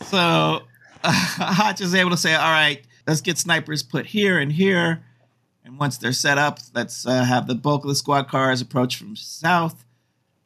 [0.04, 0.62] So uh,
[1.04, 5.04] Hotch is able to say, all right, let's get snipers put here and here.
[5.64, 8.96] And once they're set up, let's uh, have the bulk of the squad cars approach
[8.96, 9.84] from south.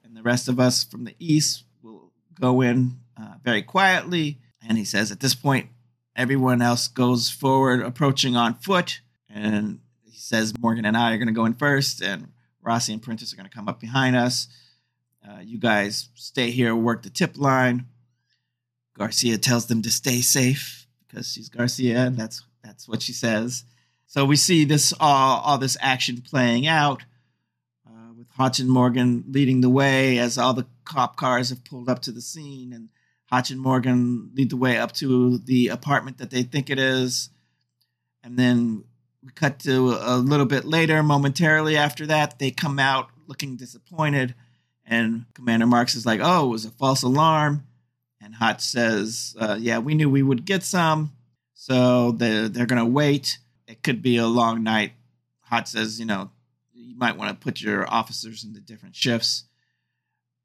[0.04, 4.40] And the rest of us from the east will go in uh, very quietly.
[4.68, 5.70] And he says, at this point,
[6.16, 9.02] everyone else goes forward, approaching on foot.
[9.30, 12.30] And he says, Morgan and I are going to go in first, and
[12.62, 14.48] Rossi and Prentiss are going to come up behind us.
[15.28, 17.86] Uh, you guys stay here, work the tip line.
[18.98, 23.64] Garcia tells them to stay safe because she's Garcia, and that's that's what she says.
[24.08, 27.04] So we see this all all this action playing out
[27.88, 31.90] uh, with Hotch and Morgan leading the way as all the cop cars have pulled
[31.90, 32.90] up to the scene, and
[33.26, 37.30] Hotch and Morgan lead the way up to the apartment that they think it is,
[38.24, 38.84] and then
[39.24, 44.34] we cut to a little bit later, momentarily after that, they come out looking disappointed,
[44.86, 47.64] and Commander Marks is like, "Oh, it was a false alarm."
[48.22, 51.14] And Hotch says, uh, "Yeah, we knew we would get some,
[51.54, 53.40] so they're they're gonna wait.
[53.68, 54.94] It could be a long night."
[55.42, 56.30] Hotch says, "You know,
[56.72, 59.46] you might want to put your officers into different shifts."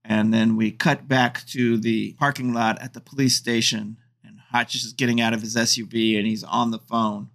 [0.03, 4.74] And then we cut back to the parking lot at the police station, and Hotch
[4.74, 7.29] is getting out of his SUV, and he's on the phone.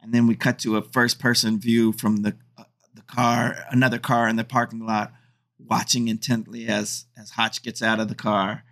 [0.00, 2.64] And then we cut to a first-person view from the uh,
[2.94, 5.12] the car, another car in the parking lot,
[5.58, 8.62] watching intently as as Hotch gets out of the car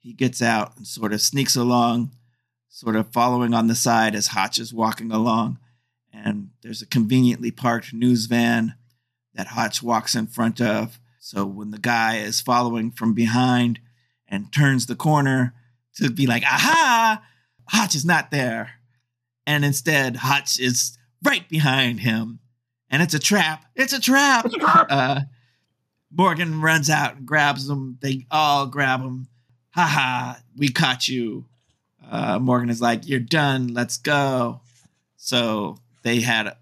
[0.00, 2.12] he gets out and sort of sneaks along,
[2.68, 5.58] sort of following on the side as Hotch is walking along.
[6.12, 8.74] And there's a conveniently parked news van
[9.34, 10.98] that Hotch walks in front of.
[11.18, 13.78] So when the guy is following from behind
[14.26, 15.54] and turns the corner
[15.96, 17.22] to be like, aha,
[17.68, 18.72] Hotch is not there.
[19.46, 22.40] And instead, Hotch is right behind him.
[22.88, 23.64] And it's a trap.
[23.76, 24.46] It's a trap.
[24.62, 25.20] Uh,
[26.10, 27.98] Morgan runs out and grabs them.
[28.00, 29.28] They all grab him
[29.70, 31.46] haha, we caught you.
[32.10, 33.68] Uh, Morgan is like, you're done.
[33.74, 34.60] Let's go.
[35.16, 36.56] So they had,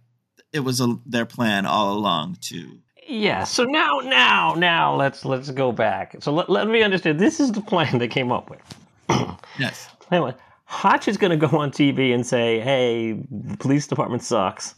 [0.52, 2.78] it was a, their plan all along to.
[3.08, 3.44] Yeah.
[3.44, 6.16] So now, now, now, let's let's go back.
[6.20, 7.18] So let, let me understand.
[7.18, 8.60] This is the plan they came up with.
[9.58, 9.88] Yes.
[10.12, 10.34] Anyway,
[10.66, 14.76] Hotch is going to go on TV and say, "Hey, the police department sucks.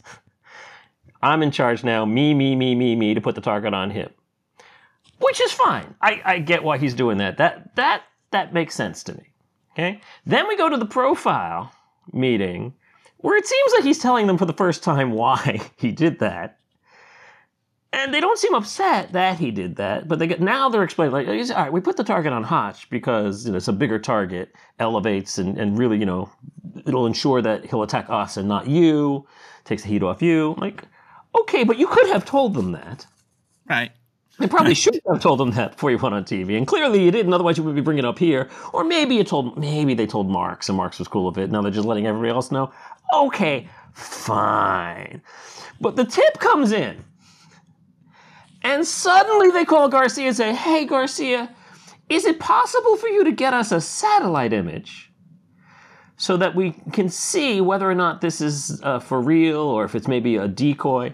[1.21, 2.03] I'm in charge now.
[2.03, 4.09] Me, me, me, me, me to put the target on him."
[5.19, 5.93] Which is fine.
[6.01, 7.37] I, I get why he's doing that.
[7.37, 9.31] That that that makes sense to me.
[9.73, 10.01] Okay.
[10.25, 11.71] Then we go to the profile
[12.11, 12.73] meeting,
[13.17, 16.57] where it seems like he's telling them for the first time why he did that.
[17.93, 21.11] And they don't seem upset that he did that, but they get now they're explaining
[21.11, 23.99] like, all right, we put the target on Hotch because you know it's a bigger
[23.99, 26.29] target, elevates and, and really you know
[26.85, 29.27] it'll ensure that he'll attack us and not you,
[29.65, 30.55] takes the heat off you.
[30.57, 30.85] Like,
[31.35, 33.05] okay, but you could have told them that.
[33.69, 33.91] Right.
[34.39, 37.11] They probably should have told them that before you went on TV, and clearly you
[37.11, 37.33] didn't.
[37.33, 40.29] Otherwise, you would be bringing it up here, or maybe you told maybe they told
[40.29, 41.51] Marks, and Marks was cool with it.
[41.51, 42.71] Now they're just letting everybody else know.
[43.13, 45.21] Okay, fine,
[45.79, 47.03] but the tip comes in,
[48.63, 51.53] and suddenly they call Garcia and say, "Hey, Garcia,
[52.09, 55.11] is it possible for you to get us a satellite image?"
[56.15, 59.93] So that we can see whether or not this is uh, for real or if
[59.95, 61.13] it's maybe a decoy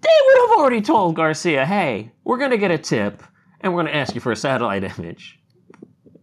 [0.00, 3.22] they would have already told Garcia, hey, we're going to get a tip
[3.60, 5.38] and we're going to ask you for a satellite image,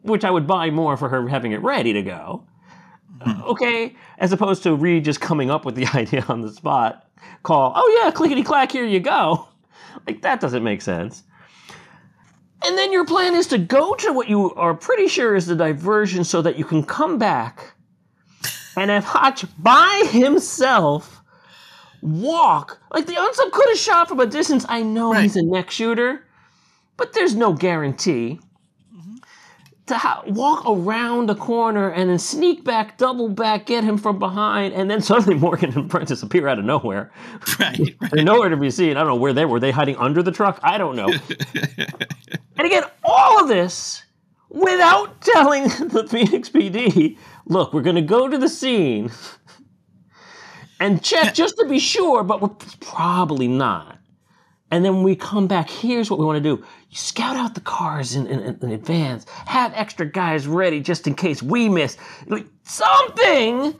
[0.02, 2.46] which I would buy more for her having it ready to go.
[3.22, 3.96] Uh, okay?
[4.18, 7.08] As opposed to Reid just coming up with the idea on the spot,
[7.44, 9.48] call, oh yeah, clickety clack, here you go.
[10.08, 11.24] Like, that doesn't make sense.
[12.66, 15.56] And then your plan is to go to what you are pretty sure is the
[15.56, 17.74] diversion so that you can come back
[18.76, 21.15] and have Hotch by himself
[22.02, 22.80] walk.
[22.92, 24.66] Like the unsub could have shot from a distance.
[24.70, 25.24] I know Right.
[25.24, 26.26] he's a neck shooter,
[26.98, 28.40] but there's no guarantee.
[29.88, 34.18] To ha- walk around the corner and then sneak back, double back, get him from
[34.18, 37.12] behind, and then suddenly Morgan and Prentiss appear out of nowhere.
[37.60, 37.96] Right.
[38.12, 38.92] They're nowhere to be seen.
[38.98, 39.60] I don't know where they were.
[39.60, 40.60] They hiding under the truck?
[40.64, 41.08] I don't know.
[42.58, 44.02] and again, all of this
[44.50, 49.12] without telling the Phoenix PD, look, we're going to go to the scene
[50.80, 52.50] and check just to be sure, but we're
[52.80, 53.98] probably not.
[54.72, 56.64] And then when we come back, here's what we want to do.
[56.90, 59.26] You scout out the cars in, in, in advance.
[59.46, 61.98] Have extra guys ready just in case we miss.
[62.28, 63.76] Like, something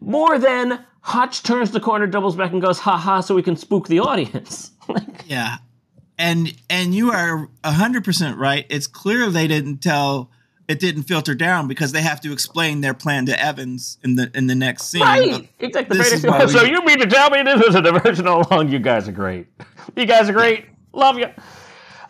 [0.00, 3.56] more than Hotch turns the corner, doubles back, and goes, ha ha, so we can
[3.56, 4.72] spook the audience.
[4.88, 5.56] like, Yeah.
[6.18, 8.64] And and you are hundred percent right.
[8.70, 10.30] It's clear they didn't tell
[10.68, 14.30] it didn't filter down because they have to explain their plan to Evans in the
[14.34, 15.02] in the next scene.
[15.02, 15.48] right.
[15.60, 15.98] Exactly.
[15.98, 18.46] This is why we- So you mean to tell me this was a diversion all
[18.50, 18.70] along?
[18.70, 19.46] You guys are great.
[19.96, 20.66] You guys are great.
[20.92, 21.28] Love you.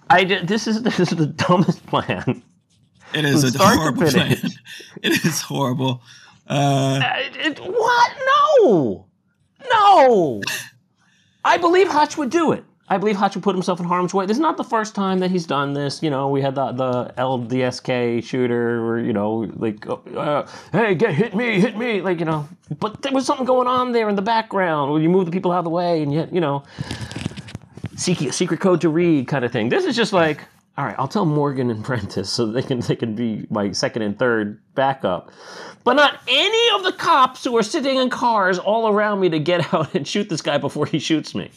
[0.08, 2.42] I did, this is this is the dumbest plan.
[3.14, 4.36] It is From a horrible plan.
[5.02, 6.02] It is horrible.
[6.48, 7.12] Uh, Uh,
[7.46, 8.12] it- what?
[8.62, 9.06] No,
[9.70, 10.42] no.
[11.44, 12.64] I believe Hotch would do it.
[12.88, 14.26] I believe Hotch put himself in harm's way.
[14.26, 16.02] This is not the first time that he's done this.
[16.02, 19.84] You know, we had the the LDSK shooter, where you know, like,
[20.16, 22.48] uh, hey, get hit me, hit me, like you know.
[22.78, 25.50] But there was something going on there in the background where you move the people
[25.50, 26.62] out of the way, and yet you know,
[27.96, 29.68] secret secret code to read kind of thing.
[29.68, 30.42] This is just like,
[30.78, 34.02] all right, I'll tell Morgan and Prentiss so they can they can be my second
[34.02, 35.32] and third backup,
[35.82, 39.40] but not any of the cops who are sitting in cars all around me to
[39.40, 41.50] get out and shoot this guy before he shoots me.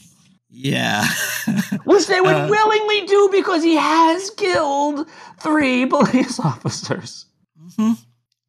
[0.50, 1.06] Yeah.
[1.86, 2.47] Which they would Uh.
[2.50, 5.08] willingly do because he has killed
[5.39, 7.26] three police officers.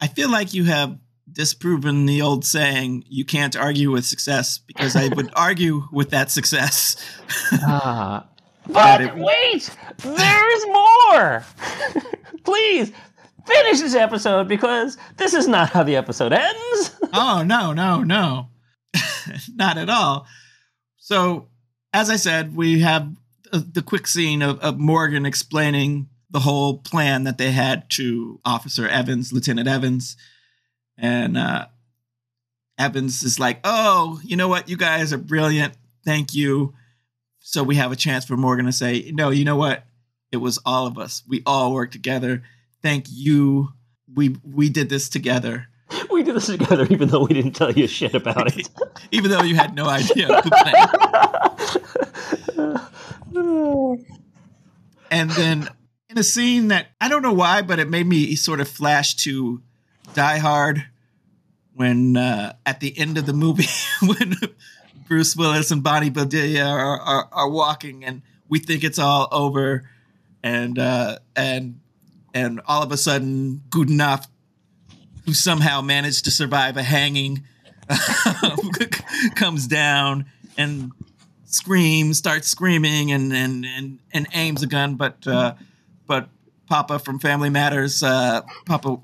[0.00, 0.98] I feel like you have
[1.30, 6.30] disproven the old saying, you can't argue with success, because I would argue with that
[6.30, 6.96] success.
[7.60, 8.26] But
[8.66, 11.44] but it- wait, there's more.
[12.44, 12.92] Please
[13.46, 16.96] finish this episode because this is not how the episode ends.
[17.12, 18.48] oh, no, no, no.
[19.54, 20.26] Not at all.
[20.96, 21.48] So,
[21.92, 23.10] as I said, we have
[23.52, 28.40] uh, the quick scene of, of Morgan explaining the whole plan that they had to
[28.44, 30.16] Officer Evans, Lieutenant Evans.
[30.96, 31.66] And uh,
[32.78, 34.68] Evans is like, oh, you know what?
[34.68, 35.74] You guys are brilliant.
[36.04, 36.74] Thank you.
[37.40, 39.84] So we have a chance for Morgan to say, no, you know what?
[40.30, 41.24] It was all of us.
[41.26, 42.42] We all worked together.
[42.82, 43.70] Thank you.
[44.14, 45.66] We we did this together.
[46.20, 48.68] We did this together, even though we didn't tell you shit about it.
[49.10, 50.28] Even though you had no idea.
[55.10, 55.68] And then
[56.10, 59.14] in a scene that I don't know why, but it made me sort of flash
[59.24, 59.62] to
[60.12, 60.86] Die Hard
[61.74, 63.66] when uh, at the end of the movie
[64.06, 64.36] when
[65.08, 69.88] Bruce Willis and Bonnie Bedelia are, are, are walking and we think it's all over
[70.42, 71.80] and uh, and
[72.34, 74.26] and all of a sudden Godunov
[75.24, 77.44] who somehow managed to survive a hanging
[79.34, 80.92] comes down and
[81.44, 85.54] screams, starts screaming, and and and, and aims a gun, but uh,
[86.06, 86.28] but
[86.66, 88.98] Papa from Family Matters, uh, Papa,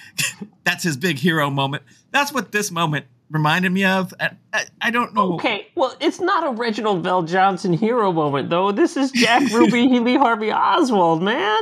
[0.64, 1.82] that's his big hero moment.
[2.10, 4.12] That's what this moment reminded me of.
[4.18, 5.34] I, I, I don't know.
[5.34, 8.72] Okay, well, it's not a Reginald VelJohnson hero moment, though.
[8.72, 11.60] This is Jack Ruby, Lee Harvey Oswald, man.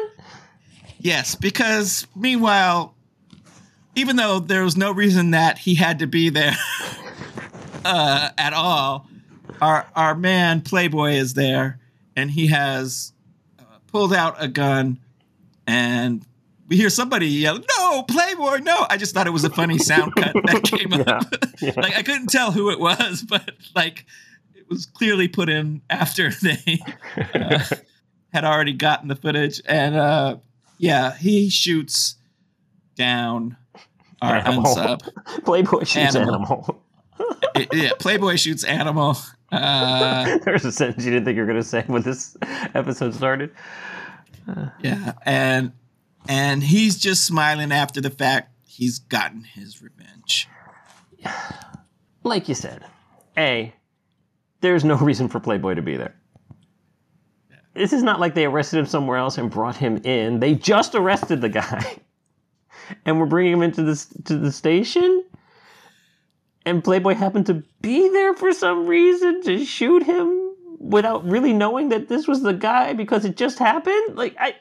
[0.99, 2.94] Yes, because meanwhile,
[3.95, 6.57] even though there was no reason that he had to be there
[7.85, 9.07] uh, at all,
[9.61, 11.79] our our man Playboy is there,
[12.17, 13.13] and he has
[13.59, 14.99] uh, pulled out a gun,
[15.67, 16.25] and
[16.69, 20.15] we hear somebody yell, "No, Playboy, no!" I just thought it was a funny sound
[20.17, 21.35] cut that came up.
[21.61, 24.05] Yeah, like I couldn't tell who it was, but like
[24.55, 26.81] it was clearly put in after they
[27.17, 27.65] uh,
[28.33, 30.37] had already gotten the footage, and uh,
[30.79, 32.17] yeah, he shoots
[32.97, 33.57] down
[34.25, 34.75] our Animal.
[34.77, 35.09] unsub.
[35.45, 36.35] Playboy shoots Animal.
[36.35, 36.83] animal.
[37.73, 39.17] Yeah, Playboy shoots animal.
[39.53, 42.37] Uh, There's a sentence you didn't think you were going to say when this
[42.75, 43.53] episode started.
[44.83, 45.71] yeah, and
[46.29, 50.49] and he's just smiling after the fact he's gotten his revenge.
[52.25, 52.83] Like you said,
[53.37, 53.73] A,
[54.63, 56.15] there's no reason for Playboy to be there.
[57.75, 60.41] This is not like they arrested him somewhere else and brought him in.
[60.41, 61.99] They just arrested the guy.
[63.05, 65.25] And we're bringing him into this to the station.
[66.67, 71.89] And Playboy happened to be there for some reason to shoot him without really knowing
[71.91, 74.17] that this was the guy because it just happened.
[74.17, 74.55] Like I,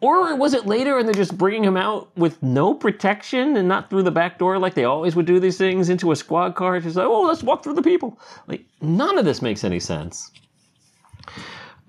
[0.00, 3.90] or was it later and they're just bringing him out with no protection and not
[3.90, 6.78] through the back door like they always would do these things into a squad car?
[6.78, 8.18] Just like, oh, let's walk through the people.
[8.46, 10.30] Like none of this makes any sense.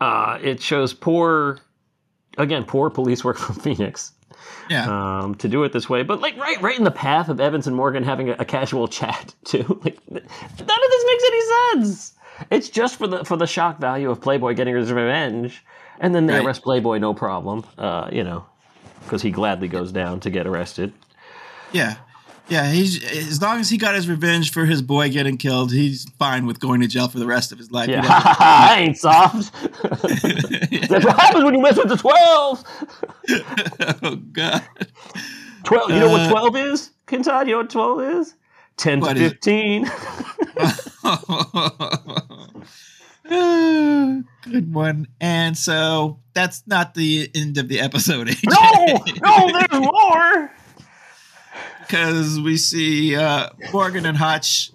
[0.01, 1.59] Uh, it shows poor,
[2.37, 4.13] again, poor police work from Phoenix
[4.69, 6.03] Yeah, um, to do it this way.
[6.03, 8.87] But like right, right in the path of Evans and Morgan having a, a casual
[8.99, 9.63] chat too.
[9.83, 11.41] Like none of this makes any
[11.81, 12.13] sense.
[12.51, 15.63] It's just for the for the shock value of Playboy getting his revenge,
[15.99, 16.45] and then they Right.
[16.45, 17.63] arrest Playboy, no problem.
[17.77, 18.45] Uh, you know,
[19.03, 20.91] because he gladly goes down to get arrested.
[21.71, 21.95] Yeah.
[22.47, 26.07] Yeah, he's as long as he got his revenge for his boy getting killed, he's
[26.19, 27.89] fine with going to jail for the rest of his life.
[27.89, 29.51] Yeah, I ain't soft.
[29.81, 30.23] That's
[31.05, 32.63] what happens when you mess with the twelve.
[34.03, 34.63] oh God.
[35.63, 35.89] Twelve.
[35.89, 37.47] You know what uh, twelve is, Kantad?
[37.47, 38.35] You know what twelve is?
[38.77, 39.89] Ten to fifteen.
[44.43, 45.07] Good one.
[45.19, 48.27] And so that's not the end of the episode.
[48.27, 49.17] AJ.
[49.23, 50.51] No, no, there's more
[51.87, 54.71] because we see uh, Morgan and Hotch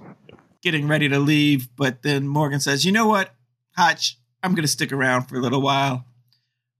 [0.62, 3.34] getting ready to leave, but then Morgan says, "You know what,
[3.76, 6.04] Hotch, I'm going to stick around for a little while."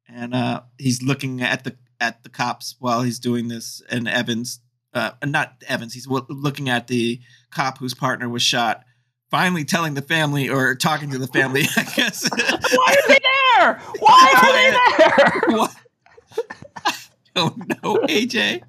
[0.09, 4.61] And uh, he's looking at the at the cops while he's doing this, and Evans,
[4.94, 7.20] uh, not Evans, he's looking at the
[7.51, 8.85] cop whose partner was shot.
[9.31, 12.28] Finally, telling the family or talking to the family, I guess.
[12.31, 13.19] Why are they
[13.59, 13.81] there?
[14.01, 15.43] Why are they there?
[15.57, 15.77] What?
[16.86, 16.93] I
[17.35, 18.62] don't know, AJ.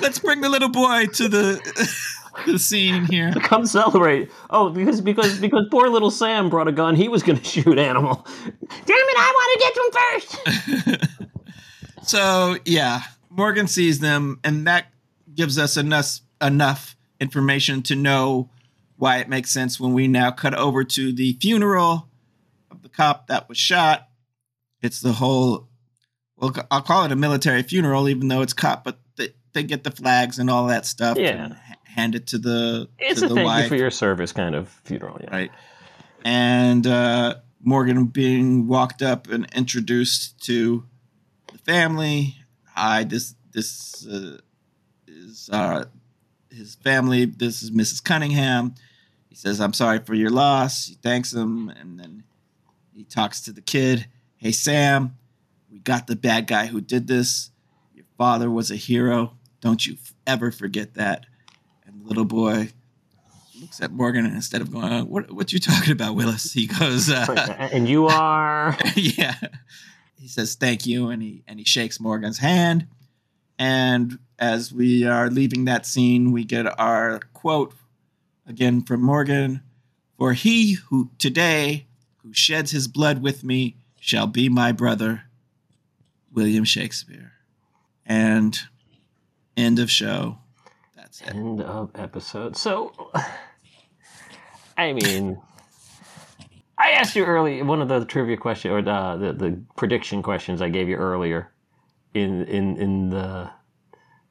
[0.00, 2.14] Let's bring the little boy to the
[2.46, 3.32] the scene here.
[3.42, 4.30] Come celebrate.
[4.50, 6.94] Oh, because because because poor little Sam brought a gun.
[6.94, 8.26] He was going to shoot Animal.
[8.26, 9.16] Damn it!
[9.16, 12.08] I want to get them first.
[12.08, 14.86] so yeah, Morgan sees them, and that
[15.34, 18.50] gives us enough enough information to know
[18.96, 22.08] why it makes sense when we now cut over to the funeral
[22.70, 24.08] of the cop that was shot.
[24.82, 25.68] It's the whole.
[26.36, 28.98] Well, I'll call it a military funeral, even though it's cop, but
[29.54, 31.16] they get the flags and all that stuff.
[31.16, 31.54] Yeah.
[31.84, 32.88] hand it to the.
[32.98, 33.62] It's to a the thank wife.
[33.64, 35.18] you for your service kind of funeral.
[35.20, 35.30] Yeah.
[35.30, 35.50] Right.
[36.24, 40.84] And uh, Morgan being walked up and introduced to
[41.52, 42.36] the family.
[42.74, 44.38] Hi, this this uh,
[45.06, 45.84] is uh,
[46.50, 47.24] his family.
[47.24, 48.02] This is Mrs.
[48.02, 48.74] Cunningham.
[49.28, 52.24] He says, "I'm sorry for your loss." He thanks him, and then
[52.92, 54.06] he talks to the kid.
[54.36, 55.16] Hey, Sam,
[55.70, 57.50] we got the bad guy who did this.
[57.94, 59.36] Your father was a hero.
[59.64, 59.96] Don't you
[60.26, 61.24] ever forget that.
[61.86, 62.68] And the little boy
[63.58, 66.66] looks at Morgan and instead of going, uh, "What what you talking about, Willis?" He
[66.66, 69.36] goes, uh, "And you are." yeah.
[70.20, 72.88] He says, "Thank you," and he and he shakes Morgan's hand.
[73.58, 77.74] And as we are leaving that scene, we get our quote
[78.46, 79.62] again from Morgan:
[80.18, 81.86] "For he who today
[82.18, 85.22] who sheds his blood with me shall be my brother."
[86.30, 87.32] William Shakespeare.
[88.04, 88.60] And
[89.56, 90.38] End of show.
[90.96, 91.28] That's it.
[91.28, 92.56] End of episode.
[92.56, 92.92] So,
[94.76, 95.40] I mean,
[96.78, 100.60] I asked you early one of the trivia questions or the, the, the prediction questions
[100.60, 101.52] I gave you earlier
[102.14, 103.50] in in in the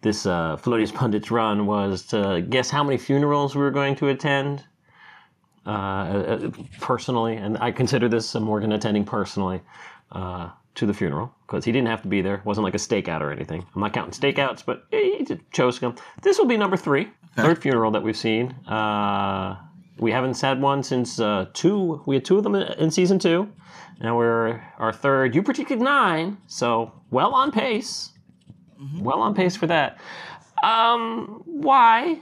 [0.02, 4.64] this uh, Pundits run was to guess how many funerals we were going to attend
[5.66, 6.52] uh, uh
[6.82, 9.62] personally, and I consider this a Morgan attending personally.
[10.12, 12.36] Uh, to the funeral because he didn't have to be there.
[12.36, 13.66] It wasn't like a stakeout or anything.
[13.76, 15.96] I'm not counting stakeouts, but he chose to come.
[16.22, 17.14] This will be number three, okay.
[17.36, 18.52] third funeral that we've seen.
[18.68, 19.58] Uh,
[20.00, 22.02] we haven't had one since uh, two.
[22.06, 23.52] We had two of them in season two.
[24.02, 25.36] Now we're our third.
[25.36, 28.12] You predicted nine, so well on pace.
[28.82, 29.02] Mm-hmm.
[29.02, 30.00] Well on pace for that.
[30.64, 32.20] Um, why?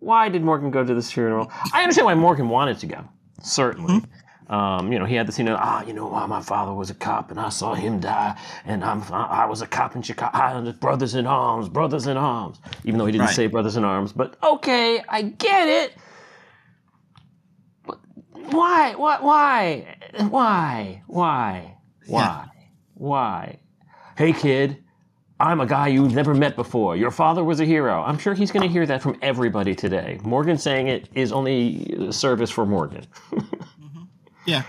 [0.00, 1.50] Why did Morgan go to this funeral?
[1.72, 3.04] I understand why Morgan wanted to go.
[3.42, 3.94] Certainly.
[3.94, 4.19] Mm-hmm.
[4.50, 6.94] Um, you know, he had the scene of, ah, you know, my father was a
[6.94, 10.36] cop and I saw him die, and I'm, I was a cop in Chicago.
[10.36, 12.58] I, brothers in arms, brothers in arms.
[12.84, 13.36] Even though he didn't right.
[13.36, 15.94] say brothers in arms, but okay, I get it.
[17.86, 18.00] But
[18.50, 19.96] why, what, why,
[20.28, 22.48] why, why, why,
[22.94, 23.60] why?
[24.18, 24.82] Hey, kid,
[25.38, 26.96] I'm a guy you've never met before.
[26.96, 28.02] Your father was a hero.
[28.02, 30.18] I'm sure he's going to hear that from everybody today.
[30.24, 33.06] Morgan saying it is only service for Morgan.
[34.46, 34.62] Yeah.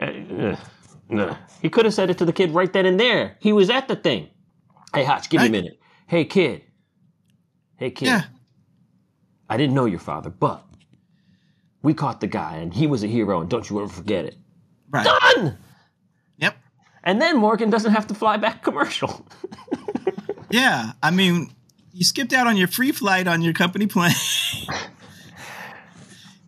[0.00, 0.56] Uh,
[1.16, 3.36] uh, he could have said it to the kid right then and there.
[3.40, 4.28] He was at the thing.
[4.94, 5.80] Hey, Hotch, give me a minute.
[6.06, 6.62] Hey, kid.
[7.76, 8.06] Hey, kid.
[8.06, 8.24] Yeah.
[9.48, 10.64] I didn't know your father, but
[11.82, 14.36] we caught the guy, and he was a hero, and don't you ever forget it.
[14.90, 15.04] Right.
[15.04, 15.58] Done!
[16.38, 16.56] Yep.
[17.02, 19.26] And then Morgan doesn't have to fly back commercial.
[20.50, 20.92] yeah.
[21.02, 21.52] I mean,
[21.92, 24.14] you skipped out on your free flight on your company plane.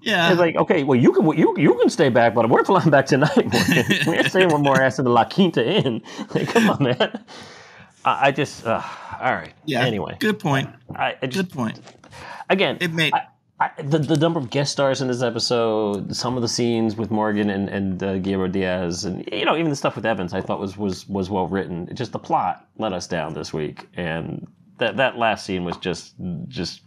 [0.06, 0.30] Yeah.
[0.30, 3.06] It's like, okay, well, you can you you can stay back, but we're flying back
[3.06, 3.36] tonight.
[4.06, 6.00] we're staying one more ass in the La Quinta Inn.
[6.34, 7.24] Like, come on, man.
[8.04, 8.82] I, I just, uh,
[9.20, 9.52] all right.
[9.64, 9.84] Yeah.
[9.84, 10.16] Anyway.
[10.20, 10.70] Good point.
[10.94, 11.80] I, I just, good point.
[12.48, 13.12] Again, it made.
[13.58, 17.10] I, the, the number of guest stars in this episode, some of the scenes with
[17.10, 20.42] Morgan and, and uh, Guillermo Diaz, and you know even the stuff with Evans, I
[20.42, 21.88] thought was was was well written.
[21.94, 24.46] Just the plot let us down this week, and
[24.76, 26.14] that that last scene was just
[26.48, 26.82] just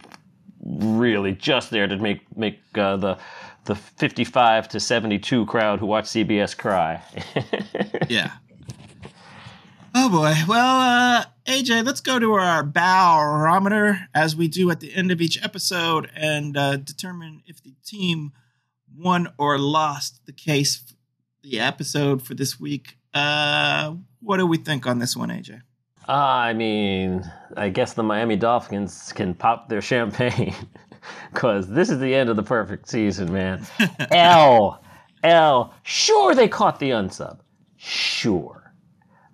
[0.78, 3.18] really just there to make make uh, the
[3.64, 7.02] the 55 to 72 crowd who watch CBS cry.
[8.08, 8.32] yeah.
[9.94, 10.34] Oh boy.
[10.46, 15.20] Well, uh, AJ, let's go to our barometer as we do at the end of
[15.20, 18.32] each episode and uh, determine if the team
[18.96, 20.94] won or lost the case,
[21.42, 22.96] the episode for this week.
[23.12, 25.62] Uh, what do we think on this one, AJ?
[26.10, 27.22] Uh, I mean,
[27.56, 30.56] I guess the Miami Dolphins can pop their champagne
[31.32, 33.64] because this is the end of the perfect season, man.
[34.10, 34.82] L,
[35.22, 35.72] L.
[35.84, 37.38] Sure, they caught the unsub.
[37.76, 38.72] Sure.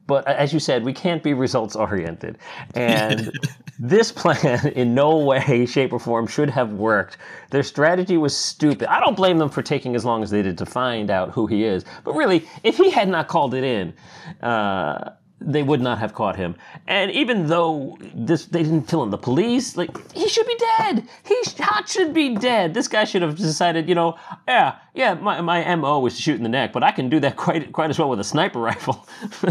[0.07, 2.37] But as you said, we can't be results oriented.
[2.75, 3.33] And
[3.79, 7.17] this plan, in no way, shape, or form, should have worked.
[7.53, 8.93] Their strategy was stupid.
[8.93, 11.47] I don't blame them for taking as long as they did to find out who
[11.47, 11.87] he is.
[12.05, 13.95] But really, if he had not called it in,
[14.43, 16.57] uh, they would not have caught him.
[16.87, 21.07] And even though this, they didn't fill in the police, like he should be dead.
[21.25, 22.73] He Hotch should be dead.
[22.73, 24.17] This guy should have decided, you know,
[24.49, 27.21] yeah, yeah, my, my mo is to shoot in the neck, but I can do
[27.21, 29.07] that quite quite as well with a sniper rifle.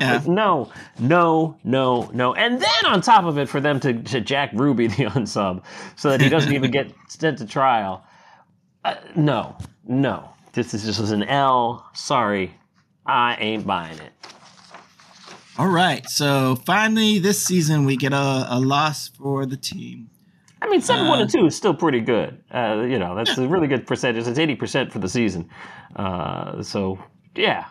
[0.00, 0.14] yeah.
[0.14, 2.34] Like, no, no, no, no.
[2.34, 5.62] And then on top of it, for them to, to Jack Ruby the unsub,
[5.96, 8.04] so that he doesn't even get sent to trial.
[8.84, 9.56] Uh, no,
[9.86, 10.30] no.
[10.54, 11.86] This is just an L.
[11.92, 12.54] Sorry,
[13.04, 14.12] I ain't buying it.
[15.58, 16.08] All right.
[16.08, 20.08] So finally, this season, we get a, a loss for the team.
[20.62, 22.40] I mean, seven uh, one and two is still pretty good.
[22.52, 24.28] Uh, you know, that's a really good percentage.
[24.28, 25.50] It's eighty percent for the season.
[25.96, 26.98] Uh, so
[27.34, 27.64] yeah,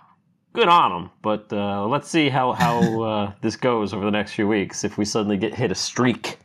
[0.52, 1.12] good on them.
[1.22, 4.84] But uh, let's see how how uh, this goes over the next few weeks.
[4.84, 6.40] If we suddenly get hit a streak.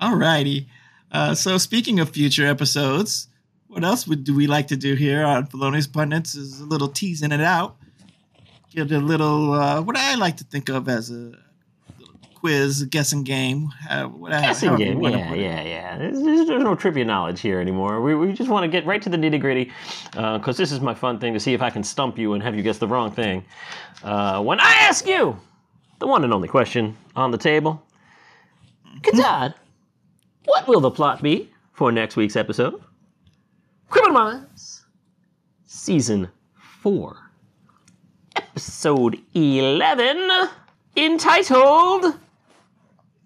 [0.00, 0.68] All righty.
[1.12, 3.28] Uh, so speaking of future episodes,
[3.68, 6.34] what else would do we like to do here on Felonious Pundits?
[6.34, 7.76] Is a little teasing it out
[8.74, 11.32] get a little uh, what I like to think of as a
[12.42, 13.70] quiz, a guessing game.
[13.88, 15.98] Uh, guessing game, yeah, yeah, yeah.
[15.98, 18.00] There's, there's, no trivia knowledge here anymore.
[18.00, 19.70] We, we just want to get right to the nitty gritty
[20.10, 22.42] because uh, this is my fun thing to see if I can stump you and
[22.42, 23.44] have you guess the wrong thing.
[24.02, 25.38] Uh, when I ask you
[26.00, 27.80] the one and only question on the table,
[29.02, 29.54] Kantad,
[30.46, 32.82] what will the plot be for next week's episode?
[33.88, 34.84] Criminal Minds,
[35.64, 36.28] Season
[36.80, 37.31] 4
[38.52, 40.30] episode 11
[40.94, 42.18] entitled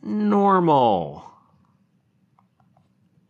[0.01, 1.28] Normal.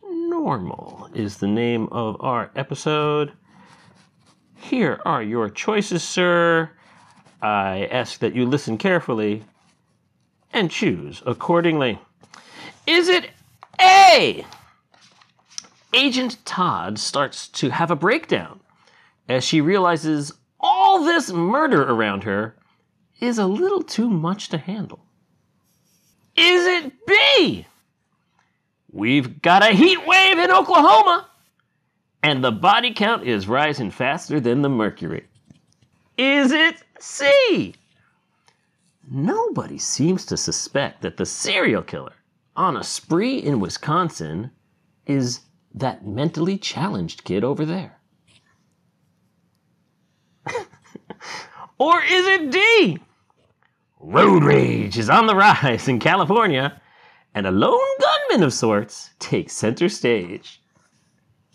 [0.03, 3.31] Normal is the name of our episode.
[4.57, 6.69] Here are your choices, sir.
[7.41, 9.43] I ask that you listen carefully
[10.53, 11.97] and choose accordingly.
[12.85, 13.31] Is it
[13.81, 14.45] A?
[15.95, 18.59] Agent Todd starts to have a breakdown
[19.27, 20.31] as she realizes
[20.97, 22.55] all this murder around her
[23.19, 25.05] is a little too much to handle.
[26.35, 27.67] Is it B?
[28.91, 31.29] We've got a heat wave in Oklahoma,
[32.23, 35.27] and the body count is rising faster than the mercury.
[36.17, 37.75] Is it C?
[39.07, 42.13] Nobody seems to suspect that the serial killer
[42.55, 44.49] on a spree in Wisconsin
[45.05, 45.41] is
[45.75, 47.96] that mentally challenged kid over there.
[51.77, 52.99] Or is it D?
[53.99, 56.81] Road rage is on the rise in California,
[57.33, 60.61] and a lone gunman of sorts takes center stage.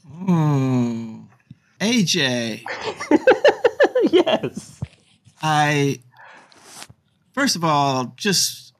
[0.07, 1.23] Hmm.
[1.81, 2.63] AJ.
[4.11, 4.81] yes.
[5.43, 6.01] I.
[7.33, 8.75] First of all, just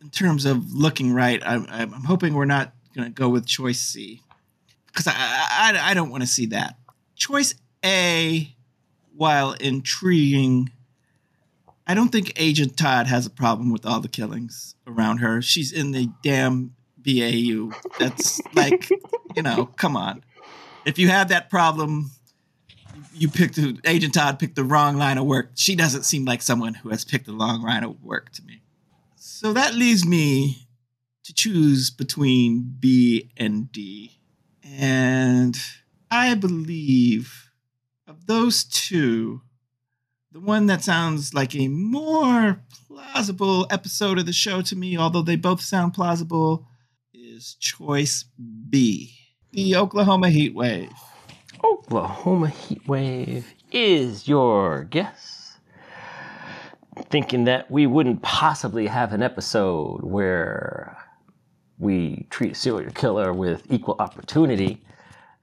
[0.00, 3.80] in terms of looking right, I'm, I'm hoping we're not going to go with choice
[3.80, 4.22] C.
[4.86, 6.76] Because I, I, I don't want to see that.
[7.14, 7.54] Choice
[7.84, 8.54] A,
[9.18, 10.70] while intriguing,
[11.88, 15.42] I don't think Agent Todd has a problem with all the killings around her.
[15.42, 17.72] She's in the damn BAU.
[17.98, 18.88] That's like,
[19.34, 20.22] you know, come on.
[20.86, 22.12] If you have that problem,
[23.12, 25.50] you picked Agent Todd picked the wrong line of work.
[25.56, 28.62] She doesn't seem like someone who has picked the wrong line of work to me.
[29.16, 30.68] So that leaves me
[31.24, 34.20] to choose between B and D.
[34.64, 35.58] And
[36.08, 37.47] I believe
[38.08, 39.42] of those two,
[40.32, 45.22] the one that sounds like a more plausible episode of the show to me, although
[45.22, 46.66] they both sound plausible,
[47.12, 48.24] is choice
[48.70, 49.14] B
[49.52, 50.92] the Oklahoma heat wave.
[51.64, 55.58] Oklahoma heat wave is your guess.
[57.10, 60.96] Thinking that we wouldn't possibly have an episode where
[61.78, 64.82] we treat a serial killer with equal opportunity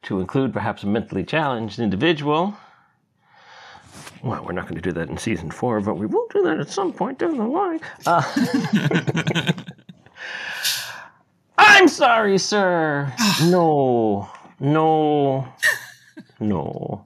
[0.05, 2.55] to include perhaps a mentally challenged individual
[4.25, 6.59] well, we're not going to do that in season four, but we will do that
[6.59, 7.79] at some point down the line.
[8.07, 9.53] Uh,
[11.59, 13.13] I'm sorry, sir.
[13.43, 14.27] no,
[14.59, 15.47] no,
[16.39, 17.05] no.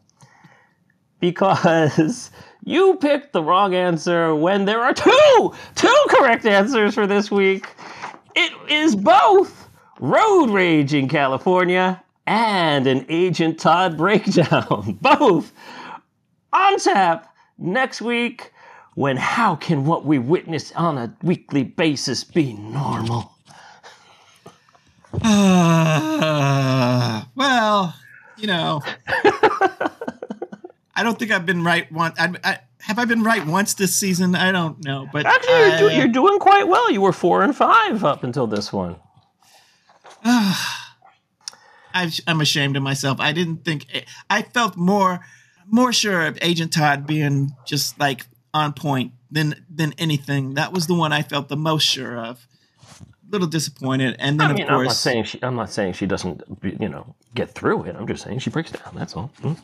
[1.19, 2.31] Because
[2.63, 7.67] You picked the wrong answer when there are two, two correct answers for this week.
[8.35, 9.69] It is both
[9.99, 14.99] road rage in California and an Agent Todd breakdown.
[15.01, 15.51] both
[16.53, 18.53] on tap next week
[18.93, 23.31] when how can what we witness on a weekly basis be normal?
[25.23, 27.95] Uh, well,
[28.37, 28.81] you know,
[30.95, 32.15] I don't think I've been right once.
[32.19, 34.35] I, I, have I been right once this season?
[34.35, 36.91] I don't know, but Actually, you're, do- you're doing quite well.
[36.91, 38.97] You were four and five up until this one.
[41.93, 43.19] I, I'm ashamed of myself.
[43.19, 43.85] I didn't think
[44.29, 45.19] I felt more
[45.67, 50.55] more sure of Agent Todd being just like on point than than anything.
[50.55, 52.45] That was the one I felt the most sure of.
[53.01, 55.39] A little disappointed, and then I mean, of I'm not course, saying she.
[55.43, 57.95] I'm not saying she doesn't, you know, get through it.
[57.95, 58.93] I'm just saying she breaks down.
[58.95, 59.31] That's all.
[59.43, 59.55] Mm.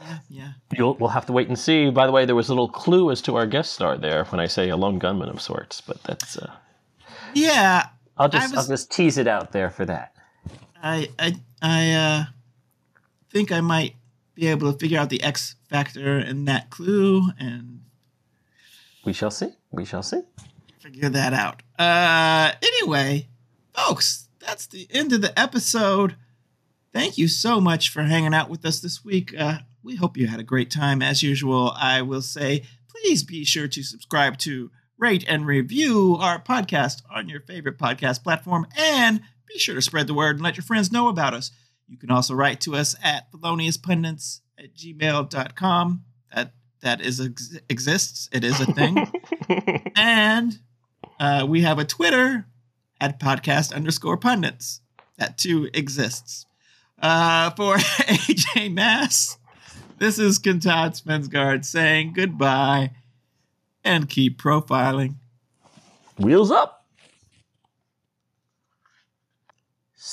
[0.00, 0.52] yeah, yeah.
[0.76, 1.88] You'll, we'll have to wait and see.
[1.90, 4.40] By the way, there was a little clue as to our guest star there when
[4.40, 6.36] I say a lone gunman of sorts, but that's.
[6.36, 6.50] Uh,
[7.34, 7.86] Yeah,
[8.18, 10.12] I'll just was- I'll just tease it out there for that.
[10.82, 12.24] I I I uh,
[13.30, 13.94] think I might
[14.34, 17.82] be able to figure out the X factor in that clue and
[19.04, 19.50] We shall see.
[19.70, 20.22] We shall see.
[20.80, 21.62] figure that out.
[21.78, 23.28] Uh, anyway,
[23.74, 26.16] folks, that's the end of the episode.
[26.92, 29.34] Thank you so much for hanging out with us this week.
[29.38, 31.00] Uh, we hope you had a great time.
[31.02, 36.40] As usual, I will say, please be sure to subscribe to, rate, and review our
[36.40, 39.22] podcast on your favorite podcast platform, and
[39.52, 41.50] be sure to spread the word and let your friends know about us.
[41.88, 46.04] You can also write to us at feloniouspundits at gmail.com.
[46.34, 48.28] That that is ex- exists.
[48.32, 49.12] It is a thing.
[49.96, 50.58] and
[51.20, 52.46] uh, we have a Twitter
[53.00, 54.80] at podcast underscore pundits.
[55.18, 56.46] That too exists.
[57.00, 59.36] Uh, for AJ Mass,
[59.98, 62.92] this is Kantad Svendsgaard saying goodbye
[63.84, 65.16] and keep profiling.
[66.18, 66.71] Wheels up.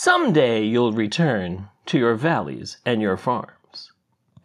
[0.02, 3.92] Someday you'll return to your valleys and your farms,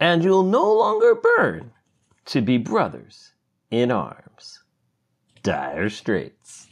[0.00, 1.70] and you'll no longer burn
[2.24, 3.34] to be brothers
[3.70, 4.64] in arms.
[5.44, 6.63] Dire Straits.